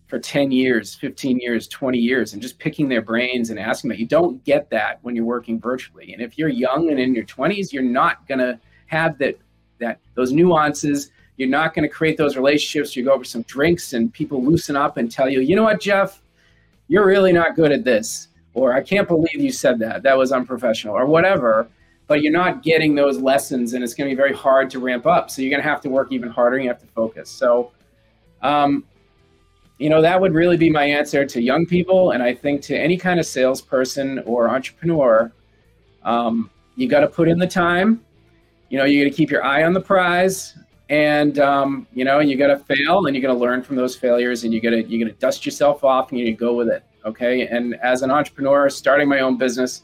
for 0.06 0.20
10 0.20 0.52
years, 0.52 0.94
15 0.94 1.40
years, 1.40 1.68
20 1.68 1.98
years, 1.98 2.34
and 2.34 2.42
just 2.42 2.60
picking 2.60 2.88
their 2.88 3.02
brains 3.02 3.50
and 3.50 3.58
asking 3.58 3.90
that. 3.90 3.98
You 3.98 4.06
don't 4.06 4.44
get 4.44 4.70
that 4.70 5.00
when 5.02 5.16
you're 5.16 5.26
working 5.26 5.60
virtually. 5.60 6.14
And 6.14 6.22
if 6.22 6.38
you're 6.38 6.50
young 6.50 6.92
and 6.92 7.00
in 7.00 7.16
your 7.16 7.24
20s, 7.24 7.74
you're 7.74 7.82
not 7.82 8.28
going 8.28 8.40
to 8.40 8.60
have 8.86 9.18
that, 9.18 9.36
that 9.80 10.00
those 10.14 10.32
nuances. 10.32 11.10
You're 11.38 11.50
not 11.50 11.74
going 11.74 11.82
to 11.82 11.90
create 11.90 12.16
those 12.16 12.36
relationships. 12.36 12.96
You 12.96 13.06
go 13.06 13.14
over 13.14 13.24
some 13.24 13.42
drinks 13.44 13.94
and 13.94 14.14
people 14.14 14.46
loosen 14.46 14.76
up 14.76 14.98
and 14.98 15.12
tell 15.12 15.30
you, 15.30 15.40
you 15.40 15.56
know 15.56 15.64
what, 15.64 15.82
Jeff, 15.82 16.22
you're 16.90 17.08
really 17.08 17.34
not 17.34 17.56
good 17.56 17.72
at 17.72 17.84
this. 17.84 18.28
Or 18.54 18.74
I 18.74 18.84
can't 18.84 19.08
believe 19.08 19.42
you 19.42 19.52
said 19.52 19.80
that. 19.80 20.04
That 20.04 20.16
was 20.16 20.32
unprofessional, 20.32 20.96
or 20.96 21.08
whatever 21.08 21.70
but 22.10 22.24
you're 22.24 22.34
not 22.34 22.64
getting 22.64 22.96
those 22.96 23.20
lessons 23.20 23.74
and 23.74 23.84
it's 23.84 23.94
going 23.94 24.10
to 24.10 24.14
be 24.14 24.18
very 24.18 24.34
hard 24.34 24.70
to 24.72 24.80
ramp 24.80 25.06
up. 25.06 25.30
So 25.30 25.44
you're 25.44 25.52
going 25.52 25.62
to 25.62 25.70
have 25.70 25.80
to 25.82 25.90
work 25.90 26.12
even 26.12 26.28
harder 26.28 26.58
and 26.58 26.64
you 26.64 26.70
have 26.70 26.82
to 26.82 26.88
focus. 26.88 27.30
So 27.30 27.72
um, 28.42 28.84
you 29.78 29.90
know 29.90 30.02
that 30.02 30.20
would 30.20 30.34
really 30.34 30.58
be 30.58 30.70
my 30.70 30.84
answer 30.84 31.26
to 31.26 31.42
young 31.42 31.66
people 31.66 32.12
and 32.12 32.22
i 32.22 32.34
think 32.34 32.62
to 32.62 32.78
any 32.78 32.98
kind 32.98 33.18
of 33.18 33.26
salesperson 33.26 34.20
or 34.26 34.50
entrepreneur 34.50 35.32
um, 36.04 36.50
you 36.76 36.88
got 36.90 37.00
to 37.02 37.08
put 37.08 37.28
in 37.28 37.38
the 37.38 37.48
time. 37.48 38.02
You 38.70 38.78
know 38.78 38.86
you 38.86 39.04
got 39.04 39.12
to 39.12 39.16
keep 39.16 39.30
your 39.30 39.44
eye 39.44 39.64
on 39.64 39.74
the 39.74 39.82
prize 39.82 40.58
and 40.90 41.40
um, 41.40 41.88
you 41.94 42.04
know 42.06 42.20
you 42.20 42.38
got 42.38 42.48
to 42.48 42.58
fail 42.58 43.06
and 43.06 43.16
you're 43.16 43.22
going 43.22 43.36
to 43.36 43.40
learn 43.40 43.62
from 43.62 43.76
those 43.76 43.96
failures 43.96 44.44
and 44.44 44.54
you 44.54 44.60
got 44.60 44.72
to 44.72 44.84
you 44.84 45.04
got 45.04 45.12
to 45.12 45.20
dust 45.20 45.46
yourself 45.46 45.84
off 45.84 46.12
and 46.12 46.20
you 46.20 46.36
go 46.36 46.54
with 46.54 46.70
it 46.70 46.84
okay? 47.06 47.48
And 47.48 47.76
as 47.76 48.02
an 48.02 48.12
entrepreneur 48.12 48.70
starting 48.70 49.08
my 49.08 49.20
own 49.22 49.38
business 49.38 49.84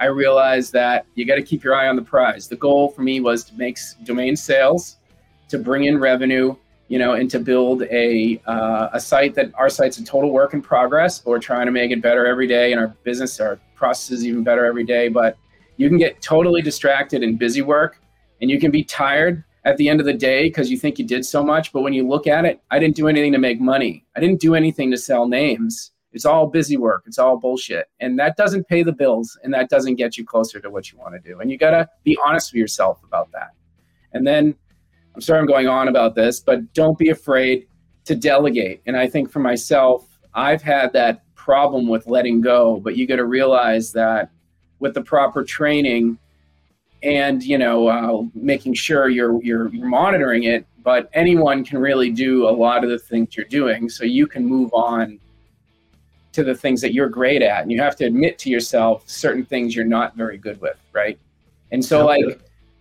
I 0.00 0.06
realized 0.06 0.72
that 0.72 1.04
you 1.14 1.26
got 1.26 1.34
to 1.34 1.42
keep 1.42 1.62
your 1.62 1.74
eye 1.74 1.86
on 1.86 1.94
the 1.94 2.02
prize. 2.02 2.48
The 2.48 2.56
goal 2.56 2.88
for 2.88 3.02
me 3.02 3.20
was 3.20 3.44
to 3.44 3.54
make 3.54 3.78
domain 4.04 4.34
sales, 4.34 4.96
to 5.50 5.58
bring 5.58 5.84
in 5.84 5.98
revenue, 5.98 6.56
you 6.88 6.98
know, 6.98 7.12
and 7.12 7.30
to 7.30 7.38
build 7.38 7.82
a 7.82 8.40
uh, 8.46 8.88
a 8.94 8.98
site 8.98 9.34
that 9.34 9.52
our 9.54 9.68
site's 9.68 9.98
a 9.98 10.04
total 10.04 10.30
work 10.32 10.54
in 10.54 10.62
progress. 10.62 11.18
But 11.18 11.30
we're 11.30 11.38
trying 11.38 11.66
to 11.66 11.72
make 11.72 11.90
it 11.90 12.00
better 12.00 12.26
every 12.26 12.46
day, 12.46 12.72
and 12.72 12.80
our 12.80 12.88
business, 13.04 13.38
our 13.40 13.60
processes, 13.74 14.26
even 14.26 14.42
better 14.42 14.64
every 14.64 14.84
day. 14.84 15.08
But 15.08 15.36
you 15.76 15.88
can 15.88 15.98
get 15.98 16.22
totally 16.22 16.62
distracted 16.62 17.22
in 17.22 17.36
busy 17.36 17.60
work, 17.60 18.00
and 18.40 18.50
you 18.50 18.58
can 18.58 18.70
be 18.70 18.82
tired 18.82 19.44
at 19.66 19.76
the 19.76 19.88
end 19.90 20.00
of 20.00 20.06
the 20.06 20.14
day 20.14 20.44
because 20.44 20.70
you 20.70 20.78
think 20.78 20.98
you 20.98 21.06
did 21.06 21.26
so 21.26 21.44
much. 21.44 21.74
But 21.74 21.82
when 21.82 21.92
you 21.92 22.08
look 22.08 22.26
at 22.26 22.46
it, 22.46 22.62
I 22.70 22.78
didn't 22.78 22.96
do 22.96 23.06
anything 23.06 23.32
to 23.32 23.38
make 23.38 23.60
money. 23.60 24.06
I 24.16 24.20
didn't 24.20 24.40
do 24.40 24.54
anything 24.54 24.90
to 24.92 24.96
sell 24.96 25.28
names. 25.28 25.92
It's 26.12 26.24
all 26.24 26.46
busy 26.46 26.76
work. 26.76 27.04
It's 27.06 27.18
all 27.18 27.36
bullshit. 27.36 27.86
And 28.00 28.18
that 28.18 28.36
doesn't 28.36 28.66
pay 28.68 28.82
the 28.82 28.92
bills 28.92 29.38
and 29.42 29.54
that 29.54 29.70
doesn't 29.70 29.94
get 29.94 30.16
you 30.16 30.24
closer 30.24 30.60
to 30.60 30.70
what 30.70 30.90
you 30.90 30.98
want 30.98 31.14
to 31.14 31.20
do. 31.20 31.40
And 31.40 31.50
you 31.50 31.56
got 31.56 31.70
to 31.70 31.88
be 32.02 32.18
honest 32.24 32.52
with 32.52 32.58
yourself 32.58 33.00
about 33.04 33.30
that. 33.32 33.50
And 34.12 34.26
then 34.26 34.54
I'm 35.14 35.20
sorry 35.20 35.38
I'm 35.38 35.46
going 35.46 35.68
on 35.68 35.88
about 35.88 36.14
this, 36.14 36.40
but 36.40 36.72
don't 36.74 36.98
be 36.98 37.10
afraid 37.10 37.66
to 38.04 38.14
delegate. 38.14 38.82
And 38.86 38.96
I 38.96 39.06
think 39.06 39.30
for 39.30 39.40
myself, 39.40 40.06
I've 40.34 40.62
had 40.62 40.92
that 40.94 41.22
problem 41.34 41.88
with 41.88 42.06
letting 42.06 42.40
go, 42.40 42.80
but 42.80 42.96
you 42.96 43.06
got 43.06 43.16
to 43.16 43.24
realize 43.24 43.92
that 43.92 44.30
with 44.78 44.94
the 44.94 45.02
proper 45.02 45.44
training 45.44 46.18
and 47.02 47.42
you 47.42 47.56
know 47.56 47.88
uh, 47.88 48.22
making 48.34 48.74
sure 48.74 49.08
you're, 49.08 49.42
you're 49.42 49.68
you're 49.74 49.88
monitoring 49.88 50.44
it, 50.44 50.66
but 50.82 51.08
anyone 51.14 51.64
can 51.64 51.78
really 51.78 52.10
do 52.10 52.48
a 52.48 52.50
lot 52.50 52.84
of 52.84 52.90
the 52.90 52.98
things 52.98 53.36
you're 53.36 53.46
doing, 53.46 53.88
so 53.88 54.04
you 54.04 54.26
can 54.26 54.44
move 54.44 54.70
on 54.74 55.18
to 56.32 56.44
the 56.44 56.54
things 56.54 56.80
that 56.80 56.92
you're 56.92 57.08
great 57.08 57.42
at 57.42 57.62
and 57.62 57.72
you 57.72 57.80
have 57.80 57.96
to 57.96 58.04
admit 58.04 58.38
to 58.38 58.50
yourself 58.50 59.02
certain 59.08 59.44
things 59.44 59.74
you're 59.74 59.84
not 59.84 60.16
very 60.16 60.38
good 60.38 60.60
with 60.60 60.78
right 60.92 61.18
and 61.72 61.84
so 61.84 62.04
like 62.06 62.24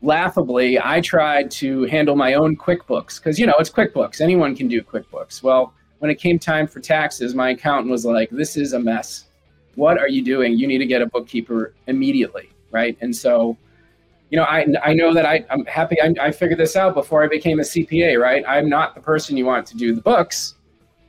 laughably 0.01 0.79
i 0.79 1.01
tried 1.01 1.51
to 1.51 1.83
handle 1.83 2.15
my 2.15 2.33
own 2.33 2.55
quickbooks 2.55 3.17
because 3.17 3.37
you 3.37 3.45
know 3.45 3.55
it's 3.59 3.69
quickbooks 3.69 4.21
anyone 4.21 4.55
can 4.55 4.67
do 4.67 4.81
quickbooks 4.81 5.43
well 5.43 5.73
when 5.97 6.09
it 6.09 6.15
came 6.15 6.39
time 6.39 6.67
for 6.67 6.79
taxes 6.79 7.35
my 7.35 7.49
accountant 7.49 7.89
was 7.89 8.05
like 8.05 8.29
this 8.29 8.55
is 8.55 8.73
a 8.73 8.79
mess 8.79 9.25
what 9.79 9.97
are 9.97 10.09
you 10.09 10.21
doing? 10.23 10.57
You 10.57 10.67
need 10.67 10.79
to 10.79 10.85
get 10.85 11.01
a 11.01 11.05
bookkeeper 11.05 11.73
immediately, 11.87 12.49
right? 12.69 12.97
And 13.01 13.15
so, 13.15 13.57
you 14.29 14.37
know, 14.37 14.43
I 14.43 14.65
I 14.83 14.93
know 14.93 15.13
that 15.13 15.25
I 15.25 15.45
I'm 15.49 15.65
happy 15.65 15.95
I, 16.01 16.13
I 16.19 16.31
figured 16.31 16.59
this 16.59 16.75
out 16.75 16.93
before 16.93 17.23
I 17.23 17.27
became 17.27 17.59
a 17.59 17.63
CPA, 17.63 18.19
right? 18.19 18.43
I'm 18.47 18.69
not 18.69 18.93
the 18.93 19.01
person 19.01 19.37
you 19.37 19.45
want 19.45 19.65
to 19.67 19.77
do 19.77 19.95
the 19.95 20.01
books, 20.01 20.55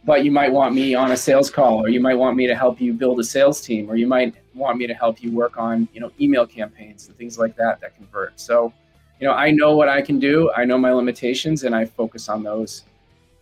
but 0.04 0.24
you 0.24 0.30
might 0.30 0.52
want 0.52 0.74
me 0.74 0.94
on 0.94 1.12
a 1.12 1.16
sales 1.16 1.50
call, 1.50 1.84
or 1.84 1.88
you 1.88 2.00
might 2.00 2.14
want 2.14 2.36
me 2.36 2.46
to 2.46 2.54
help 2.54 2.80
you 2.80 2.92
build 2.92 3.20
a 3.20 3.24
sales 3.24 3.60
team, 3.60 3.90
or 3.90 3.96
you 3.96 4.06
might 4.06 4.34
want 4.54 4.78
me 4.78 4.86
to 4.86 4.94
help 4.94 5.22
you 5.22 5.30
work 5.32 5.58
on 5.58 5.88
you 5.92 6.00
know 6.00 6.10
email 6.20 6.46
campaigns 6.46 7.08
and 7.08 7.16
things 7.16 7.38
like 7.38 7.56
that 7.56 7.80
that 7.80 7.94
convert. 7.96 8.38
So, 8.40 8.72
you 9.20 9.26
know, 9.26 9.34
I 9.34 9.50
know 9.50 9.76
what 9.76 9.88
I 9.88 10.00
can 10.02 10.18
do. 10.18 10.50
I 10.56 10.64
know 10.64 10.78
my 10.78 10.92
limitations, 10.92 11.64
and 11.64 11.74
I 11.74 11.84
focus 11.84 12.28
on 12.28 12.42
those 12.42 12.84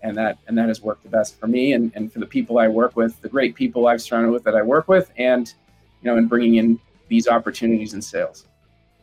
and 0.02 0.16
that 0.16 0.38
and 0.46 0.56
that 0.56 0.68
has 0.68 0.80
worked 0.80 1.02
the 1.02 1.08
best 1.08 1.38
for 1.38 1.46
me 1.46 1.72
and, 1.72 1.90
and 1.94 2.12
for 2.12 2.20
the 2.20 2.26
people 2.26 2.58
I 2.58 2.68
work 2.68 2.96
with, 2.96 3.20
the 3.20 3.28
great 3.28 3.54
people 3.54 3.86
I've 3.86 4.02
surrounded 4.02 4.30
with 4.30 4.44
that 4.44 4.54
I 4.54 4.62
work 4.62 4.88
with, 4.88 5.12
and 5.16 5.52
you 6.02 6.10
know, 6.10 6.16
in 6.16 6.26
bringing 6.26 6.56
in 6.56 6.80
these 7.08 7.28
opportunities 7.28 7.94
in 7.94 8.02
sales. 8.02 8.46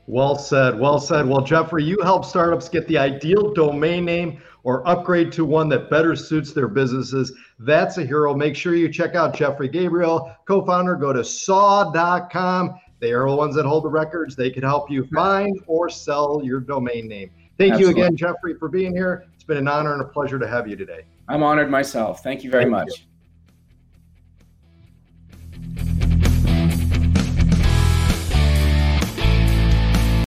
Well 0.07 0.35
said. 0.35 0.79
Well 0.79 0.99
said. 0.99 1.27
Well, 1.27 1.41
Jeffrey, 1.41 1.83
you 1.83 1.97
help 2.03 2.25
startups 2.25 2.69
get 2.69 2.87
the 2.87 2.97
ideal 2.97 3.53
domain 3.53 4.05
name 4.05 4.41
or 4.65 4.85
upgrade 4.87 5.31
to 5.31 5.45
one 5.45 5.69
that 5.69 5.89
better 5.89 6.15
suits 6.15 6.51
their 6.51 6.67
businesses. 6.67 7.31
That's 7.59 7.97
a 7.97 8.05
hero. 8.05 8.35
Make 8.35 8.55
sure 8.55 8.75
you 8.75 8.91
check 8.91 9.15
out 9.15 9.33
Jeffrey 9.33 9.69
Gabriel, 9.69 10.35
co 10.45 10.65
founder. 10.65 10.95
Go 10.95 11.13
to 11.13 11.23
saw.com. 11.23 12.75
They 12.99 13.13
are 13.13 13.29
the 13.29 13.35
ones 13.35 13.55
that 13.55 13.65
hold 13.65 13.85
the 13.85 13.89
records. 13.89 14.35
They 14.35 14.49
can 14.49 14.63
help 14.63 14.89
you 14.89 15.05
find 15.13 15.57
or 15.67 15.89
sell 15.89 16.41
your 16.43 16.59
domain 16.59 17.07
name. 17.07 17.29
Thank 17.57 17.73
Absolutely. 17.73 18.01
you 18.01 18.05
again, 18.07 18.17
Jeffrey, 18.17 18.55
for 18.55 18.67
being 18.67 18.93
here. 18.93 19.25
It's 19.35 19.43
been 19.43 19.57
an 19.57 19.67
honor 19.67 19.93
and 19.93 20.01
a 20.01 20.05
pleasure 20.05 20.39
to 20.39 20.47
have 20.47 20.67
you 20.67 20.75
today. 20.75 21.05
I'm 21.29 21.43
honored 21.43 21.69
myself. 21.69 22.23
Thank 22.23 22.43
you 22.43 22.49
very 22.49 22.63
Thank 22.63 22.71
much. 22.71 22.99
You. 22.99 23.14